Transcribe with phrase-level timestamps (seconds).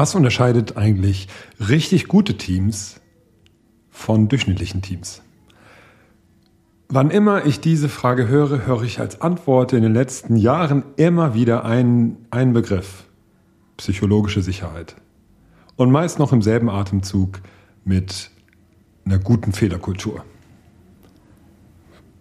[0.00, 1.28] Was unterscheidet eigentlich
[1.58, 3.02] richtig gute Teams
[3.90, 5.20] von durchschnittlichen Teams?
[6.88, 11.34] Wann immer ich diese Frage höre, höre ich als Antwort in den letzten Jahren immer
[11.34, 13.04] wieder einen, einen Begriff.
[13.76, 14.96] Psychologische Sicherheit.
[15.76, 17.42] Und meist noch im selben Atemzug
[17.84, 18.30] mit
[19.04, 20.24] einer guten Fehlerkultur.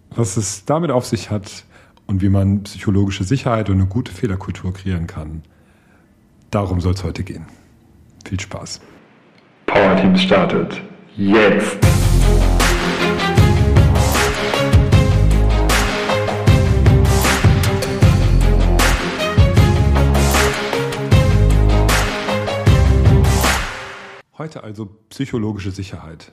[0.10, 1.64] Was es damit auf sich hat
[2.08, 5.44] und wie man psychologische Sicherheit und eine gute Fehlerkultur kreieren kann,
[6.52, 7.46] darum soll es heute gehen.
[8.30, 8.80] Viel Spaß.
[9.66, 10.84] Power Teams startet
[11.18, 11.80] jetzt.
[24.38, 26.32] Heute also psychologische Sicherheit.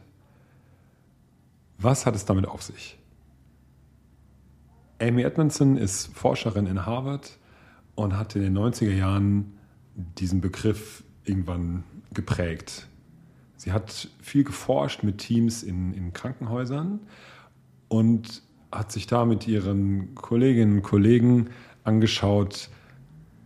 [1.79, 2.99] Was hat es damit auf sich?
[5.01, 7.39] Amy Edmondson ist Forscherin in Harvard
[7.95, 9.59] und hat in den 90er Jahren
[9.95, 11.85] diesen Begriff irgendwann
[12.17, 12.89] geprägt.
[13.57, 17.01] Sie hat viel geforscht mit Teams in, in Krankenhäusern
[17.89, 21.51] und hat sich da mit ihren Kolleginnen und Kollegen
[21.85, 22.69] angeschaut,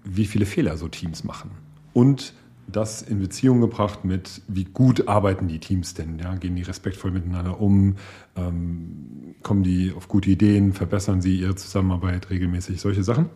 [0.05, 1.51] wie viele Fehler so Teams machen.
[1.93, 2.33] Und
[2.67, 6.19] das in Beziehung gebracht mit, wie gut arbeiten die Teams denn?
[6.19, 6.35] Ja?
[6.37, 7.97] Gehen die respektvoll miteinander um?
[8.37, 10.73] Ähm, kommen die auf gute Ideen?
[10.73, 12.81] Verbessern sie ihre Zusammenarbeit regelmäßig?
[12.81, 13.29] Solche Sachen.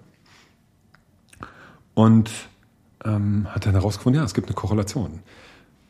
[1.94, 2.30] Und
[3.04, 5.20] ähm, hat dann herausgefunden, ja, es gibt eine Korrelation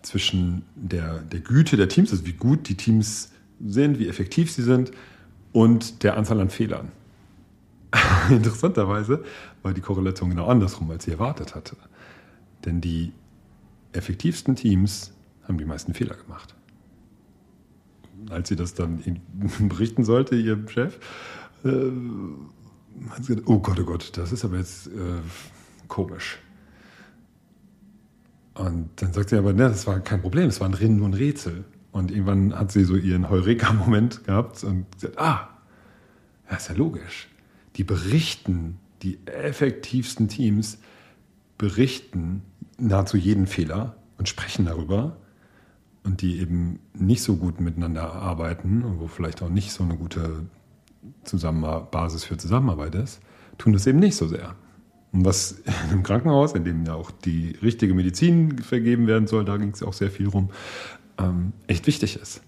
[0.03, 3.31] zwischen der, der Güte der Teams, also wie gut die Teams
[3.65, 4.91] sind, wie effektiv sie sind
[5.53, 6.93] und der Anzahl an Fehlern.
[8.31, 9.25] Interessanterweise
[9.63, 11.77] war die Korrelation genau andersrum, als sie erwartet hatte.
[12.65, 13.13] Denn die
[13.93, 15.13] effektivsten Teams
[15.47, 16.55] haben die meisten Fehler gemacht.
[18.31, 19.03] Als sie das dann
[19.69, 20.99] berichten sollte, ihrem Chef,
[21.65, 21.69] äh,
[23.11, 25.21] hat sie gesagt, oh Gott, oh Gott, das ist aber jetzt äh,
[25.89, 26.39] komisch.
[28.55, 31.15] Und dann sagt sie aber, ne, das war kein Problem, es war ein, nur ein
[31.15, 31.65] Rätsel.
[31.91, 35.49] Und irgendwann hat sie so ihren Heureka-Moment gehabt und gesagt, ah,
[36.49, 37.29] das ist ja logisch.
[37.77, 40.79] Die berichten, die effektivsten Teams
[41.59, 42.43] berichten
[42.79, 45.17] nahezu jeden Fehler und sprechen darüber.
[46.05, 49.97] Und die eben nicht so gut miteinander arbeiten und wo vielleicht auch nicht so eine
[49.97, 50.45] gute
[51.91, 53.21] Basis für Zusammenarbeit ist,
[53.57, 54.55] tun das eben nicht so sehr.
[55.15, 59.57] Und was im Krankenhaus, in dem ja auch die richtige Medizin vergeben werden soll, da
[59.57, 60.51] ging es auch sehr viel rum,
[61.19, 62.43] ähm, echt wichtig ist.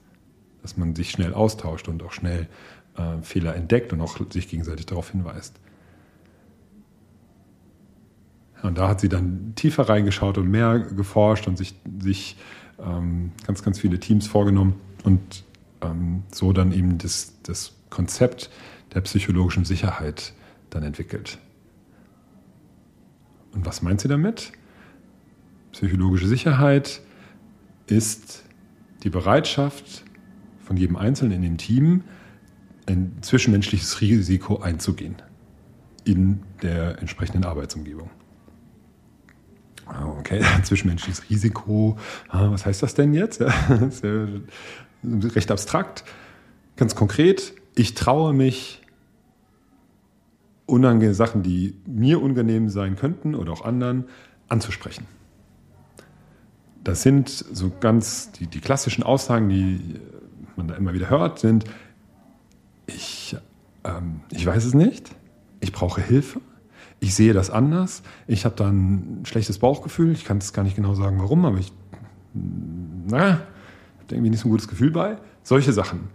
[0.62, 2.48] Dass man sich schnell austauscht und auch schnell
[2.96, 5.54] äh, Fehler entdeckt und auch sich gegenseitig darauf hinweist.
[8.62, 12.36] Und da hat sie dann tiefer reingeschaut und mehr geforscht und sich, sich
[12.84, 15.44] ähm, ganz, ganz viele Teams vorgenommen und
[15.82, 18.50] ähm, so dann eben das, das Konzept
[18.92, 20.32] der psychologischen Sicherheit
[20.70, 21.38] dann entwickelt.
[23.56, 24.52] Und was meint sie damit?
[25.72, 27.00] Psychologische Sicherheit
[27.86, 28.44] ist
[29.02, 30.04] die Bereitschaft
[30.60, 32.04] von jedem Einzelnen in dem Team,
[32.86, 35.16] ein zwischenmenschliches Risiko einzugehen
[36.04, 38.10] in der entsprechenden Arbeitsumgebung.
[39.86, 41.96] Ah, okay, zwischenmenschliches Risiko,
[42.28, 43.40] ah, was heißt das denn jetzt?
[43.40, 44.26] das ist ja
[45.02, 46.04] recht abstrakt.
[46.76, 48.82] Ganz konkret, ich traue mich,
[50.66, 54.04] unangenehme Sachen, die mir unangenehm sein könnten oder auch anderen,
[54.48, 55.06] anzusprechen.
[56.84, 60.00] Das sind so ganz die, die klassischen Aussagen, die
[60.56, 61.64] man da immer wieder hört, sind,
[62.86, 63.36] ich,
[63.84, 65.14] ähm, ich weiß es nicht,
[65.60, 66.40] ich brauche Hilfe,
[67.00, 70.76] ich sehe das anders, ich habe da ein schlechtes Bauchgefühl, ich kann es gar nicht
[70.76, 71.72] genau sagen, warum, aber ich
[72.32, 73.40] na, habe
[74.10, 75.16] irgendwie nicht so ein gutes Gefühl bei.
[75.42, 76.08] Solche Sachen.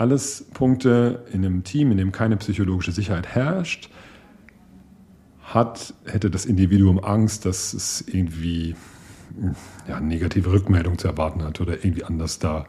[0.00, 3.90] Alles Punkte in einem Team, in dem keine psychologische Sicherheit herrscht,
[5.42, 8.76] hat, hätte das Individuum Angst, dass es irgendwie
[9.86, 12.64] ja, negative Rückmeldung zu erwarten hat oder irgendwie anders da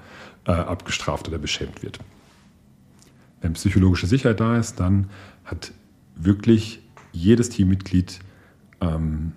[0.46, 2.00] äh, abgestraft oder beschämt wird.
[3.40, 5.10] Wenn psychologische Sicherheit da ist, dann
[5.46, 5.72] hat
[6.18, 6.82] wirklich
[7.14, 8.20] jedes Teammitglied
[8.82, 9.32] ähm,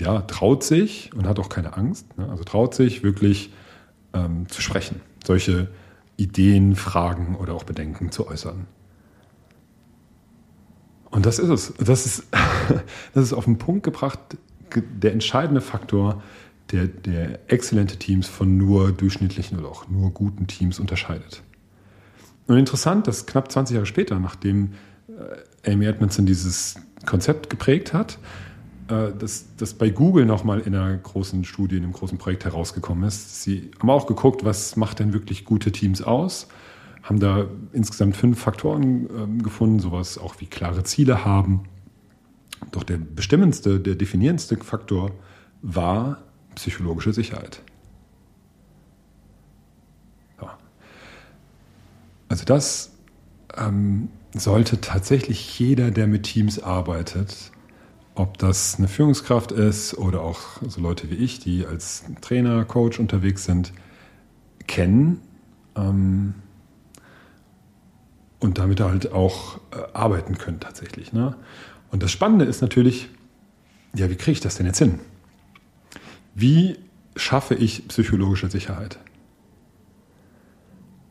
[0.00, 2.28] ja, traut sich und hat auch keine Angst, ne?
[2.28, 3.52] also traut sich wirklich
[4.14, 5.68] ähm, zu sprechen, solche
[6.20, 8.66] Ideen, Fragen oder auch Bedenken zu äußern.
[11.10, 11.74] Und das ist es.
[11.78, 12.24] Das ist,
[13.14, 14.18] das ist auf den Punkt gebracht,
[14.74, 16.22] der entscheidende Faktor,
[16.70, 21.42] der, der exzellente Teams von nur durchschnittlichen oder auch nur guten Teams unterscheidet.
[22.46, 24.74] Und interessant, dass knapp 20 Jahre später, nachdem
[25.08, 26.76] äh, Amy Edmondson dieses
[27.06, 28.18] Konzept geprägt hat,
[28.90, 33.04] äh, dass das bei Google nochmal in einer großen Studie, in einem großen Projekt herausgekommen
[33.04, 33.42] ist.
[33.42, 36.48] Sie haben auch geguckt, was macht denn wirklich gute Teams aus,
[37.02, 41.62] haben da insgesamt fünf Faktoren ähm, gefunden, sowas auch wie klare Ziele haben.
[42.72, 45.12] Doch der bestimmendste, der definierendste Faktor
[45.62, 46.22] war
[46.56, 47.62] psychologische Sicherheit.
[50.42, 50.58] Ja.
[52.28, 52.92] Also das
[53.56, 57.52] ähm, sollte tatsächlich jeder, der mit Teams arbeitet,
[58.20, 63.00] ob das eine Führungskraft ist oder auch so Leute wie ich, die als Trainer, Coach
[63.00, 63.72] unterwegs sind,
[64.66, 65.22] kennen
[65.74, 66.34] ähm,
[68.38, 71.14] und damit halt auch äh, arbeiten können tatsächlich.
[71.14, 71.34] Ne?
[71.90, 73.08] Und das Spannende ist natürlich,
[73.94, 75.00] ja, wie kriege ich das denn jetzt hin?
[76.34, 76.76] Wie
[77.16, 78.98] schaffe ich psychologische Sicherheit?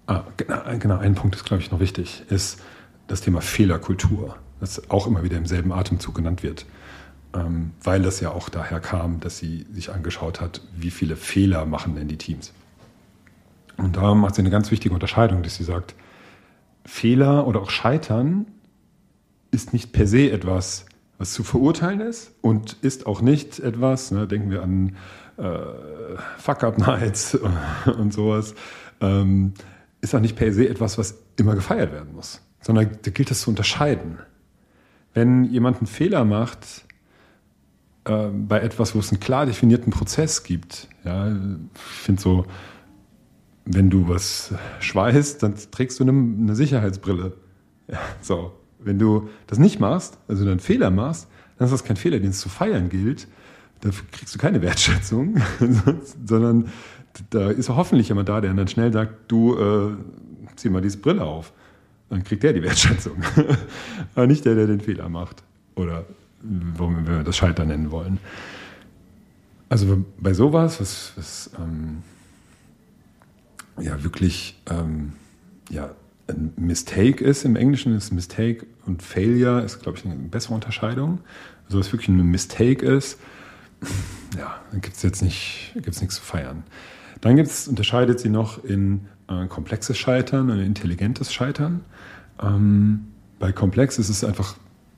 [0.06, 2.61] Ah, genau, genau, ein Punkt ist, glaube ich, noch wichtig, ist
[3.07, 6.65] das Thema Fehlerkultur, das auch immer wieder im selben Atemzug genannt wird,
[7.33, 11.65] ähm, weil das ja auch daher kam, dass sie sich angeschaut hat, wie viele Fehler
[11.65, 12.53] machen denn die Teams.
[13.77, 15.95] Und da macht sie eine ganz wichtige Unterscheidung, dass sie sagt,
[16.85, 18.47] Fehler oder auch Scheitern
[19.51, 20.85] ist nicht per se etwas,
[21.17, 24.95] was zu verurteilen ist und ist auch nicht etwas, ne, denken wir an
[25.38, 27.38] äh, Fuck-Up-Nights
[27.97, 28.56] und sowas,
[29.01, 29.53] ähm,
[30.01, 33.41] ist auch nicht per se etwas, was immer gefeiert werden muss, sondern da gilt es
[33.41, 34.19] zu unterscheiden.
[35.13, 36.85] Wenn jemand einen Fehler macht
[38.06, 42.45] äh, bei etwas, wo es einen klar definierten Prozess gibt, ja, ich finde so,
[43.65, 47.33] wenn du was schweißt, dann trägst du eine, eine Sicherheitsbrille.
[47.88, 51.27] Ja, so, wenn du das nicht machst, also einen Fehler machst,
[51.57, 53.27] dann ist das kein Fehler, den es zu feiern gilt.
[53.81, 55.41] Dafür kriegst du keine Wertschätzung,
[56.25, 56.69] sondern
[57.29, 59.95] da ist hoffentlich jemand da, der dann schnell sagt, du äh,
[60.56, 61.53] zieh mal diese Brille auf.
[62.09, 63.17] Dann kriegt der die Wertschätzung.
[64.15, 65.44] Aber nicht der, der den Fehler macht.
[65.75, 66.06] Oder
[66.41, 68.19] wenn wir das Schalter nennen wollen.
[69.67, 72.01] Also bei sowas, was, was ähm,
[73.79, 75.13] ja wirklich ähm,
[75.69, 75.91] ja,
[76.27, 81.19] ein Mistake ist im Englischen, ist Mistake und Failure ist, glaube ich, eine bessere Unterscheidung.
[81.65, 83.19] Also was wirklich ein Mistake ist,
[84.38, 86.63] ja, dann gibt es jetzt nicht, gibt's nichts zu feiern.
[87.21, 91.81] Dann gibt's, unterscheidet sie noch in äh, komplexes Scheitern und intelligentes Scheitern.
[92.42, 93.08] Ähm,
[93.40, 94.56] bei komplex ist es einfach,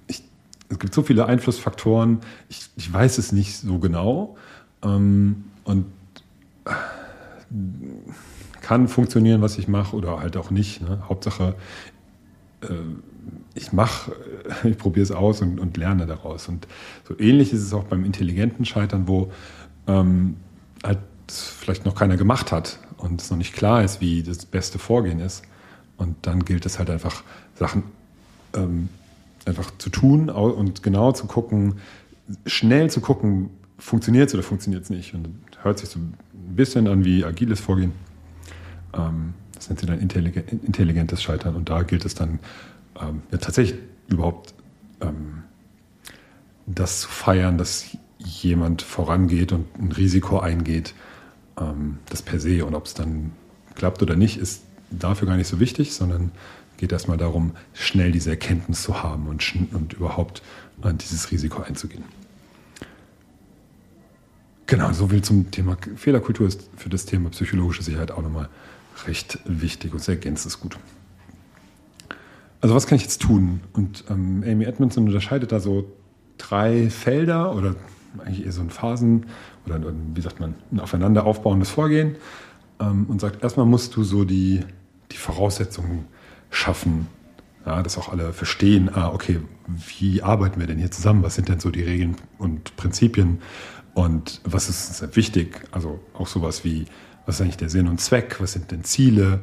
[0.08, 0.24] ich,
[0.70, 2.20] es gibt so viele Einflussfaktoren,
[2.50, 4.38] ich, ich weiß es nicht so genau.
[4.84, 5.86] Ähm, und
[6.66, 6.72] äh,
[8.62, 10.82] kann funktionieren, was ich mache, oder halt auch nicht.
[10.82, 11.04] Ne?
[11.10, 11.56] Hauptsache,
[12.62, 12.68] äh,
[13.54, 14.16] ich mache,
[14.64, 16.48] ich probiere es aus und, und, lerne daraus.
[16.48, 16.68] Und
[17.08, 19.32] so ähnlich ist es auch beim intelligenten Scheitern, wo
[19.88, 20.38] ähm,
[20.84, 24.80] halt vielleicht noch keiner gemacht hat und es noch nicht klar ist, wie das beste
[24.80, 25.44] Vorgehen ist.
[25.98, 27.24] Und dann gilt es halt einfach,
[27.56, 27.84] Sachen
[28.54, 28.90] ähm,
[29.46, 31.76] einfach zu tun und genau zu gucken,
[32.46, 35.14] schnell zu gucken, funktioniert es oder funktioniert es nicht.
[35.14, 35.28] Und
[35.64, 37.94] hört sich so ein bisschen an wie agiles Vorgehen.
[38.94, 41.56] Ähm, das nennt sie dann intelligentes Scheitern.
[41.56, 42.40] Und da gilt es dann
[43.00, 44.54] ähm, ja, tatsächlich überhaupt
[45.02, 45.44] ähm,
[46.66, 50.94] das zu feiern, dass jemand vorangeht und ein Risiko eingeht,
[51.60, 52.66] ähm, das per se.
[52.66, 53.32] Und ob es dann
[53.76, 56.32] klappt oder nicht, ist dafür gar nicht so wichtig, sondern
[56.78, 60.42] geht erstmal darum, schnell diese Erkenntnis zu haben und, und überhaupt
[60.82, 62.04] an dieses Risiko einzugehen.
[64.66, 68.50] Genau, so viel zum Thema Fehlerkultur ist für das Thema psychologische Sicherheit auch nochmal
[69.06, 70.78] recht wichtig und es ergänzt es gut.
[72.62, 73.62] Also was kann ich jetzt tun?
[73.74, 75.92] Und ähm, Amy Edmondson unterscheidet da so
[76.38, 77.76] drei Felder oder
[78.20, 79.26] eigentlich eher so ein Phasen
[79.66, 82.16] oder wie sagt man, ein aufeinander aufbauendes Vorgehen
[82.80, 84.62] ähm, und sagt, erstmal musst du so die,
[85.12, 86.06] die Voraussetzungen
[86.50, 87.08] schaffen,
[87.66, 91.24] ja, dass auch alle verstehen, ah, okay, wie arbeiten wir denn hier zusammen?
[91.24, 93.40] Was sind denn so die Regeln und Prinzipien?
[93.94, 95.62] Und was ist wichtig?
[95.72, 96.86] Also auch sowas wie,
[97.26, 98.38] was ist eigentlich der Sinn und Zweck?
[98.40, 99.42] Was sind denn Ziele?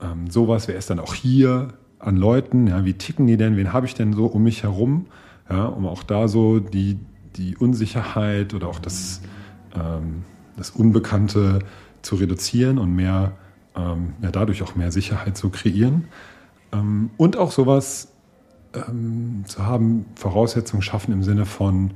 [0.00, 2.68] Ähm, sowas, wer ist dann auch hier an Leuten?
[2.68, 3.56] Ja, wie ticken die denn?
[3.56, 5.06] Wen habe ich denn so um mich herum?
[5.50, 6.98] Ja, um auch da so die,
[7.36, 9.20] die Unsicherheit oder auch das,
[10.56, 11.60] das Unbekannte
[12.02, 13.32] zu reduzieren und mehr,
[13.76, 16.08] ähm, ja, dadurch auch mehr Sicherheit zu kreieren.
[16.72, 18.12] Ähm, und auch sowas
[18.74, 21.92] ähm, zu haben, Voraussetzungen schaffen im Sinne von,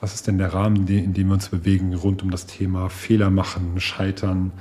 [0.00, 3.30] was ist denn der Rahmen, in dem wir uns bewegen, rund um das Thema Fehler
[3.30, 4.52] machen, Scheitern,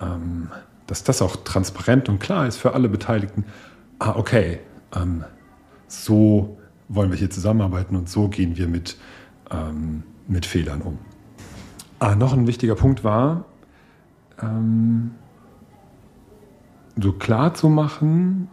[0.00, 0.48] ähm,
[0.86, 3.44] dass das auch transparent und klar ist für alle Beteiligten.
[3.98, 4.60] Ah, okay,
[4.96, 5.24] ähm,
[5.86, 6.58] so
[6.88, 8.96] wollen wir hier zusammenarbeiten und so gehen wir mit,
[9.50, 10.98] ähm, mit Fehlern um.
[12.00, 13.44] Ah, noch ein wichtiger Punkt war,
[14.40, 15.12] ähm,
[17.00, 18.48] so klar zu machen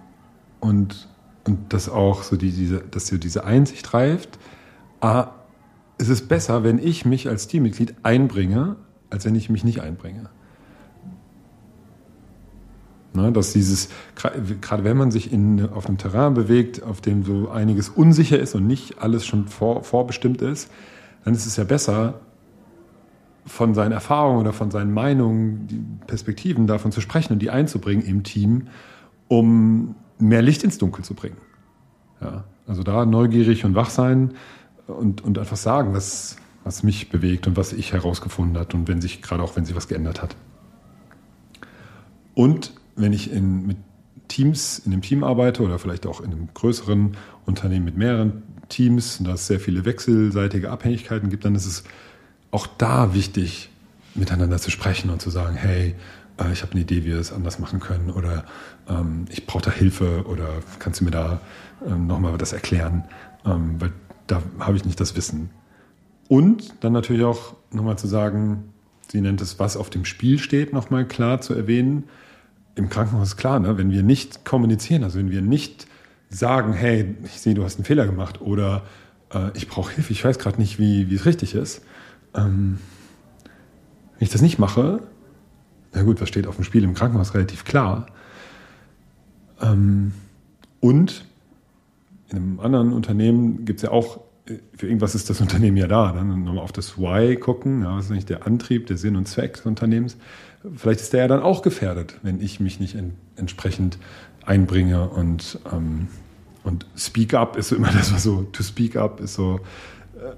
[0.59, 1.07] und,
[1.45, 4.39] und dass auch so die, diese, dass so diese Einsicht reift,
[5.01, 5.27] ah,
[5.97, 8.77] es ist besser, wenn ich mich als Teammitglied einbringe,
[9.09, 10.29] als wenn ich mich nicht einbringe.
[13.13, 17.49] Ne, dass dieses, gerade wenn man sich in, auf einem Terrain bewegt, auf dem so
[17.49, 20.69] einiges unsicher ist und nicht alles schon vor, vorbestimmt ist,
[21.23, 22.19] dann ist es ja besser,
[23.45, 28.05] von seinen Erfahrungen oder von seinen Meinungen, die Perspektiven davon zu sprechen und die einzubringen
[28.05, 28.67] im Team,
[29.27, 31.37] um mehr Licht ins Dunkel zu bringen.
[32.21, 34.33] Ja, also da neugierig und wach sein
[34.87, 39.01] und, und einfach sagen, was, was mich bewegt und was ich herausgefunden hat und wenn
[39.01, 40.35] sich, gerade auch wenn sich was geändert hat.
[42.33, 43.77] Und wenn ich in, mit
[44.27, 49.19] Teams in einem Team arbeite oder vielleicht auch in einem größeren Unternehmen mit mehreren Teams,
[49.19, 51.83] und da es sehr viele wechselseitige Abhängigkeiten gibt, dann ist es
[52.51, 53.69] auch da wichtig,
[54.13, 55.95] miteinander zu sprechen und zu sagen, hey,
[56.39, 58.45] äh, ich habe eine Idee, wie wir es anders machen können oder
[58.87, 60.47] ähm, ich brauche da Hilfe oder
[60.79, 61.41] kannst du mir da
[61.85, 63.03] ähm, nochmal das erklären,
[63.45, 63.91] ähm, weil
[64.27, 65.49] da habe ich nicht das Wissen.
[66.27, 68.73] Und dann natürlich auch nochmal zu sagen,
[69.11, 72.05] sie nennt es, was auf dem Spiel steht, nochmal klar zu erwähnen.
[72.75, 73.77] Im Krankenhaus ist klar, ne?
[73.77, 75.87] wenn wir nicht kommunizieren, also wenn wir nicht
[76.29, 78.83] sagen, hey, ich sehe, du hast einen Fehler gemacht oder
[79.33, 81.83] äh, ich brauche Hilfe, ich weiß gerade nicht, wie, wie es richtig ist.
[82.35, 82.79] Ähm,
[84.17, 85.01] wenn ich das nicht mache,
[85.93, 88.07] na gut, was steht auf dem Spiel im Krankenhaus relativ klar.
[89.61, 90.11] Ähm,
[90.81, 91.25] und
[92.29, 95.87] in einem anderen Unternehmen gibt es ja auch, äh, für irgendwas ist das Unternehmen ja
[95.87, 96.11] da.
[96.11, 99.27] Dann nochmal auf das Why gucken, ja, was ist eigentlich der Antrieb, der Sinn und
[99.27, 100.17] Zweck des Unternehmens.
[100.75, 103.97] Vielleicht ist der ja dann auch gefährdet, wenn ich mich nicht en entsprechend
[104.45, 106.07] einbringe und, ähm,
[106.63, 109.59] und Speak Up ist so immer das, was so, to speak up ist so
[110.15, 110.33] äh,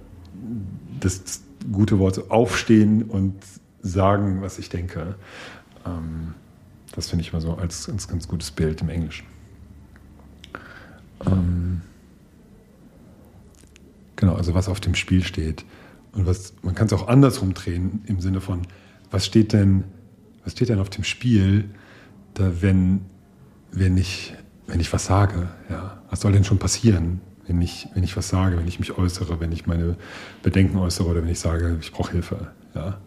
[0.99, 3.35] das gute Wort, so aufstehen und
[3.81, 5.15] sagen, was ich denke.
[5.85, 6.33] Ähm,
[6.95, 9.25] das finde ich immer so als ganz, ganz gutes Bild im Englischen.
[11.25, 11.81] Ähm,
[14.15, 15.65] genau, also was auf dem Spiel steht.
[16.13, 18.63] Und was, man kann es auch andersrum drehen, im Sinne von,
[19.11, 19.83] was steht denn,
[20.43, 21.69] was steht denn auf dem Spiel,
[22.33, 23.01] da wenn
[23.71, 24.33] wenn ich,
[24.65, 25.49] wenn ich was sage.
[25.69, 26.01] Ja?
[26.09, 29.39] Was soll denn schon passieren, wenn ich, wenn ich was sage, wenn ich mich äußere,
[29.39, 29.95] wenn ich meine
[30.43, 32.51] Bedenken äußere oder wenn ich sage, ich brauche Hilfe.
[32.75, 32.97] Ja?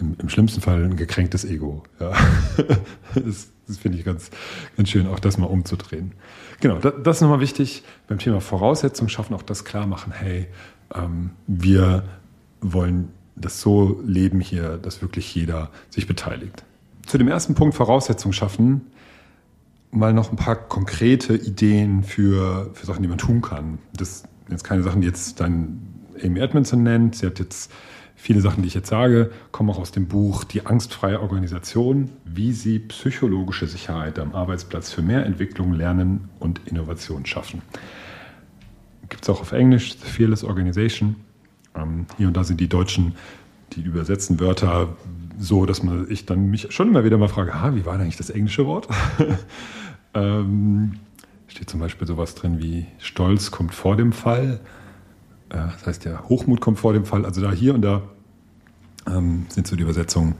[0.00, 1.82] Im, Im, schlimmsten Fall ein gekränktes Ego.
[1.98, 2.12] Ja?
[3.14, 4.30] Das, das finde ich ganz,
[4.76, 6.12] ganz schön, auch das mal umzudrehen.
[6.60, 10.46] Genau, das, das ist nochmal wichtig beim Thema Voraussetzungen schaffen, auch das klar machen, hey,
[10.94, 12.04] ähm, wir
[12.60, 16.64] wollen das so leben hier, dass wirklich jeder sich beteiligt.
[17.06, 18.82] Zu dem ersten Punkt Voraussetzungen schaffen,
[19.90, 23.78] mal noch ein paar konkrete Ideen für, für Sachen, die man tun kann.
[23.92, 25.80] Das sind jetzt keine Sachen, die jetzt dann
[26.22, 27.16] Amy Edmondson nennt.
[27.16, 27.72] Sie hat jetzt
[28.14, 32.52] viele Sachen, die ich jetzt sage, kommen auch aus dem Buch Die angstfreie Organisation, wie
[32.52, 37.62] sie psychologische Sicherheit am Arbeitsplatz für mehr Entwicklung, Lernen und Innovation schaffen.
[39.08, 41.16] Gibt es auch auf Englisch, The Fearless Organization.
[41.74, 43.14] Ähm, hier und da sind die Deutschen,
[43.72, 44.96] die übersetzen Wörter
[45.38, 48.02] so, dass man ich dann mich schon immer wieder mal frage, ah, wie war denn
[48.02, 48.88] eigentlich das englische Wort?
[50.14, 50.92] ähm,
[51.48, 54.60] steht zum Beispiel sowas drin wie Stolz kommt vor dem Fall.
[55.48, 57.24] Äh, das heißt ja, Hochmut kommt vor dem Fall.
[57.24, 58.02] Also da hier und da
[59.06, 60.34] ähm, sind so die Übersetzungen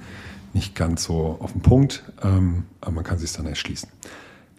[0.53, 3.89] nicht ganz so auf den Punkt, ähm, aber man kann sich dann erschließen.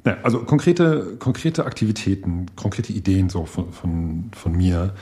[0.04, 4.96] Naja, also konkrete, konkrete Aktivitäten, konkrete Ideen so von, von, von mir,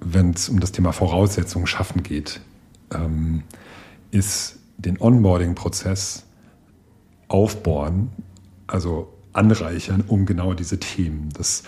[0.00, 2.40] wenn es um das Thema Voraussetzungen schaffen geht.
[2.94, 3.42] Ähm,
[4.10, 6.24] ist den Onboarding-Prozess
[7.28, 8.10] aufbohren,
[8.66, 11.64] also anreichern, um genau diese Themen, dass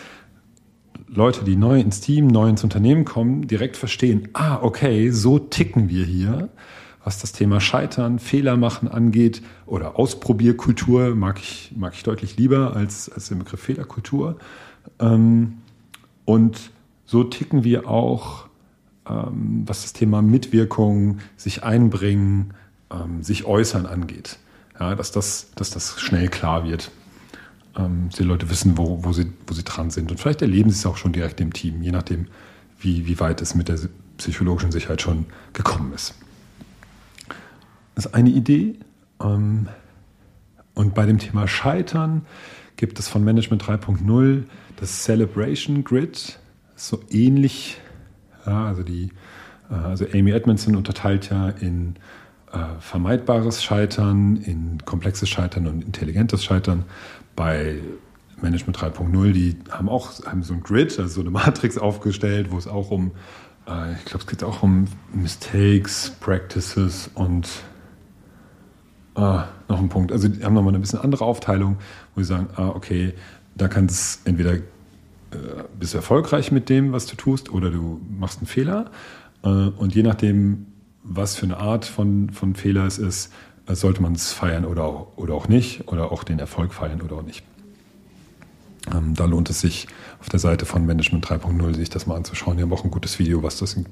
[1.09, 5.89] Leute, die neu ins Team, neu ins Unternehmen kommen, direkt verstehen, ah, okay, so ticken
[5.89, 6.51] wir hier,
[7.05, 12.75] was das Thema Scheitern, Fehler machen angeht oder Ausprobierkultur mag ich, mag ich deutlich lieber
[12.75, 14.39] als, als den Begriff Fehlerkultur.
[14.99, 15.59] Ähm,
[16.25, 16.71] und
[17.05, 18.49] so ticken wir auch
[19.09, 22.55] ähm, was das Thema Mitwirkung, sich einbringen,
[22.91, 24.39] ähm, sich äußern angeht.
[24.79, 26.91] Ja, dass, das, dass das schnell klar wird.
[27.77, 30.11] Ähm, die Leute wissen, wo, wo, sie, wo sie dran sind.
[30.11, 32.27] Und vielleicht erleben sie es auch schon direkt im Team, je nachdem,
[32.79, 33.79] wie, wie weit es mit der
[34.19, 36.15] psychologischen Sicherheit schon gekommen ist.
[37.95, 38.77] Das ist eine Idee.
[39.21, 39.69] Ähm,
[40.75, 42.27] und bei dem Thema Scheitern
[42.77, 44.45] gibt es von Management 3.0
[44.79, 46.39] das Celebration Grid.
[46.75, 47.79] So ähnlich
[48.47, 49.11] ja, also, die,
[49.71, 51.97] äh, also Amy Edmondson unterteilt ja in
[52.53, 56.85] äh, vermeidbares Scheitern, in komplexes Scheitern und intelligentes Scheitern.
[57.35, 57.81] Bei
[58.41, 62.59] Management 3.0, die haben auch haben so ein Grid, also so eine Matrix aufgestellt, wo
[62.59, 63.13] es auch um,
[63.67, 67.49] äh, ich glaube, es geht auch um Mistakes, Practices und
[69.15, 70.13] ah, noch ein Punkt.
[70.13, 71.79] Also die haben nochmal eine bisschen andere Aufteilung,
[72.15, 73.15] wo sie sagen, ah, okay,
[73.55, 74.59] da kann es entweder
[75.79, 78.91] bist du erfolgreich mit dem, was du tust, oder du machst einen Fehler.
[79.43, 80.67] Äh, und je nachdem,
[81.03, 83.33] was für eine Art von, von Fehler es ist,
[83.67, 87.01] äh, sollte man es feiern oder auch, oder auch nicht, oder auch den Erfolg feiern
[87.01, 87.45] oder auch nicht.
[88.93, 89.89] Ähm, da lohnt es sich
[90.21, 92.57] auf der Seite von Management 3.0 sich das mal anzuschauen.
[92.57, 93.87] Die haben auch ein gutes Video, was das in,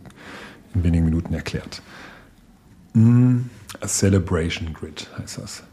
[0.75, 1.83] in wenigen Minuten erklärt.
[2.93, 3.39] Mm,
[3.81, 5.65] a Celebration Grid heißt das.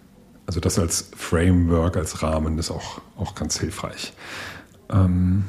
[0.47, 4.13] Also das als Framework, als Rahmen ist auch, auch ganz hilfreich.
[4.89, 5.45] Ähm,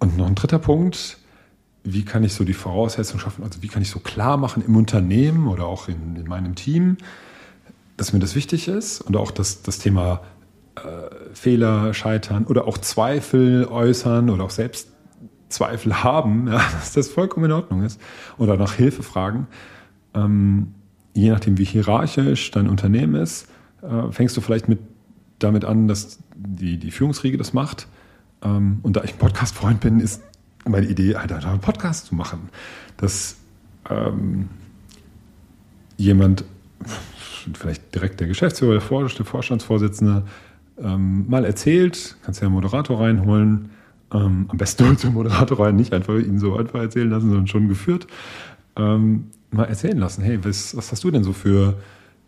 [0.00, 1.18] und noch ein dritter Punkt,
[1.84, 4.76] wie kann ich so die Voraussetzungen schaffen, also wie kann ich so klar machen im
[4.76, 6.98] Unternehmen oder auch in, in meinem Team,
[7.96, 10.22] dass mir das wichtig ist und auch das, das Thema
[10.76, 14.88] äh, Fehler, Scheitern oder auch Zweifel äußern oder auch selbst
[15.48, 18.00] Zweifel haben, ja, dass das vollkommen in Ordnung ist
[18.38, 19.46] oder nach Hilfe fragen.
[20.14, 20.74] Ähm,
[21.14, 23.48] je nachdem, wie hierarchisch dein Unternehmen ist,
[23.82, 24.78] äh, fängst du vielleicht mit
[25.38, 27.88] damit an, dass die, die Führungsriege das macht.
[28.42, 30.22] Ähm, und da ich ein Podcast-Freund bin, ist
[30.66, 32.48] meine Idee, halt einfach einen Podcast zu machen.
[32.96, 33.36] Dass
[33.88, 34.48] ähm,
[35.96, 36.44] jemand,
[37.54, 40.24] vielleicht direkt der Geschäftsführer, der Vorstandsvorsitzende,
[40.78, 43.70] ähm, mal erzählt, kannst ja einen Moderator reinholen,
[44.12, 47.28] ähm, am besten holst du den Moderator rein, nicht einfach ihn so einfach erzählen lassen,
[47.28, 48.06] sondern schon geführt,
[48.76, 51.74] ähm, mal erzählen lassen, hey, was, was hast du denn so für,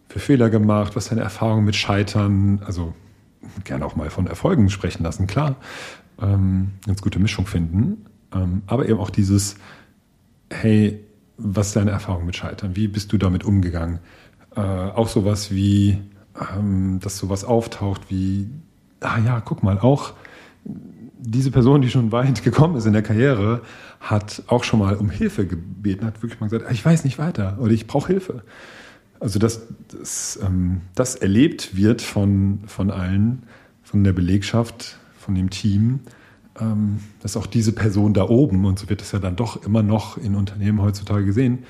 [0.08, 2.94] für Fehler gemacht, was deine Erfahrung mit Scheitern, also
[3.64, 5.56] gerne auch mal von Erfolgen sprechen lassen, klar,
[6.22, 9.56] ähm, ganz gute Mischung finden, ähm, aber eben auch dieses,
[10.50, 11.00] hey,
[11.36, 13.98] was ist deine Erfahrung mit Scheitern, wie bist du damit umgegangen,
[14.54, 15.98] äh, auch sowas wie,
[16.56, 18.48] ähm, dass sowas auftaucht wie,
[19.00, 20.12] ah ja, guck mal, auch
[20.64, 23.62] diese Person, die schon weit gekommen ist in der Karriere,
[24.00, 27.58] hat auch schon mal um Hilfe gebeten, hat wirklich mal gesagt, ich weiß nicht weiter
[27.60, 28.42] oder ich brauche Hilfe.
[29.20, 33.44] Also dass das, ähm, das erlebt wird von, von allen,
[33.84, 36.00] von der Belegschaft, von dem Team,
[36.60, 39.82] ähm, dass auch diese Person da oben, und so wird es ja dann doch immer
[39.82, 41.60] noch in Unternehmen heutzutage gesehen,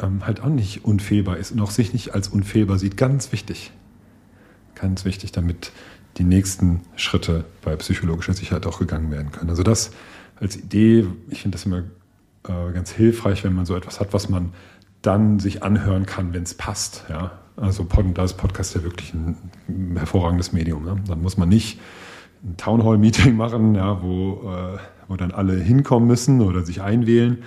[0.00, 2.96] ähm, halt auch nicht unfehlbar ist und auch sich nicht als unfehlbar sieht.
[2.96, 3.72] Ganz wichtig.
[4.74, 5.72] Ganz wichtig, damit
[6.18, 9.50] die nächsten Schritte bei psychologischer Sicherheit auch gegangen werden können.
[9.50, 9.90] Also das
[10.36, 11.84] als Idee, ich finde das immer
[12.48, 14.52] äh, ganz hilfreich, wenn man so etwas hat, was man
[15.02, 17.04] dann sich anhören kann, wenn es passt.
[17.08, 17.32] Ja?
[17.56, 19.36] Also da ist Podcast ja wirklich ein,
[19.68, 20.84] ein hervorragendes Medium.
[20.84, 20.96] Ne?
[21.06, 21.78] Dann muss man nicht
[22.44, 24.78] ein Townhall-Meeting machen, ja, wo, äh,
[25.08, 27.42] wo dann alle hinkommen müssen oder sich einwählen.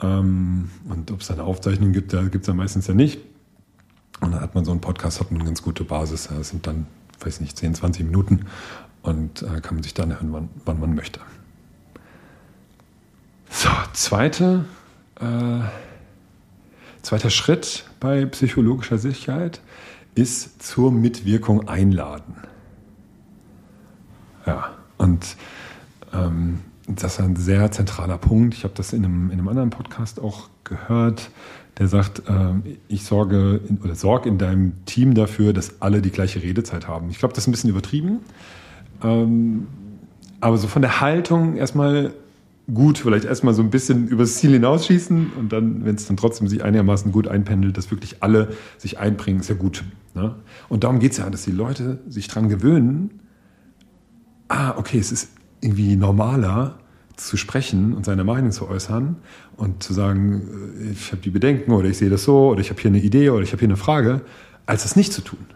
[0.00, 3.20] Ähm, und ob es eine Aufzeichnung gibt, da gibt es ja meistens ja nicht.
[4.20, 6.28] Und dann hat man so einen Podcast, hat man eine ganz gute Basis.
[6.28, 6.86] Das sind dann
[7.24, 8.46] weiß nicht, 10, 20 Minuten
[9.02, 11.20] und äh, kann man sich dann hören, wann, wann man möchte.
[13.50, 14.64] So, zweite,
[15.20, 15.60] äh,
[17.02, 19.60] zweiter Schritt bei psychologischer Sicherheit
[20.14, 22.36] ist zur Mitwirkung einladen.
[24.46, 25.36] Ja, und
[26.12, 28.54] ähm, das ist ein sehr zentraler Punkt.
[28.54, 31.30] Ich habe das in einem, in einem anderen Podcast auch gehört
[31.78, 36.10] der sagt, äh, ich sorge in, oder sorge in deinem Team dafür, dass alle die
[36.10, 37.10] gleiche Redezeit haben.
[37.10, 38.20] Ich glaube, das ist ein bisschen übertrieben.
[39.02, 39.66] Ähm,
[40.40, 42.12] aber so von der Haltung erstmal
[42.72, 46.48] gut, vielleicht erstmal so ein bisschen übers Ziel hinausschießen und dann, wenn es dann trotzdem
[46.48, 49.84] sich einigermaßen gut einpendelt, dass wirklich alle sich einbringen, ist ja gut.
[50.14, 50.34] Ne?
[50.68, 53.20] Und darum geht es ja, dass die Leute sich dran gewöhnen,
[54.48, 55.30] ah, okay, es ist
[55.60, 56.78] irgendwie normaler,
[57.16, 59.16] zu sprechen und seine Meinung zu äußern
[59.56, 60.42] und zu sagen,
[60.80, 63.00] äh, ich habe die Bedenken oder ich sehe das so oder ich habe hier eine
[63.00, 64.22] Idee oder ich habe hier eine Frage,
[64.66, 65.46] als es nicht zu tun.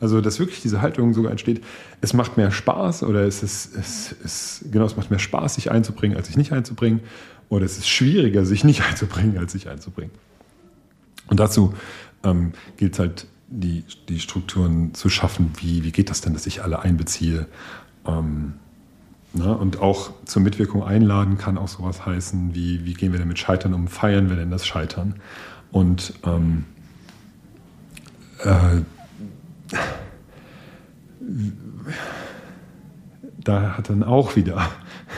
[0.00, 1.62] Also, dass wirklich diese Haltung sogar entsteht,
[2.00, 5.70] es macht mehr Spaß oder es ist, es ist, genau, es macht mehr Spaß, sich
[5.70, 7.00] einzubringen, als sich nicht einzubringen.
[7.50, 10.12] Oder es ist schwieriger, sich nicht einzubringen, als sich einzubringen.
[11.28, 11.74] Und dazu
[12.24, 15.52] ähm, gilt es halt, die, die Strukturen zu schaffen.
[15.58, 17.46] Wie, wie geht das denn, dass ich alle einbeziehe?
[18.06, 18.54] Ähm,
[19.32, 19.56] Ne?
[19.56, 23.38] Und auch zur Mitwirkung einladen kann auch sowas heißen, wie, wie gehen wir denn mit
[23.38, 25.14] Scheitern um, feiern wir denn das Scheitern?
[25.70, 26.64] Und ähm,
[28.42, 28.80] äh,
[33.44, 34.68] da hat dann auch wieder,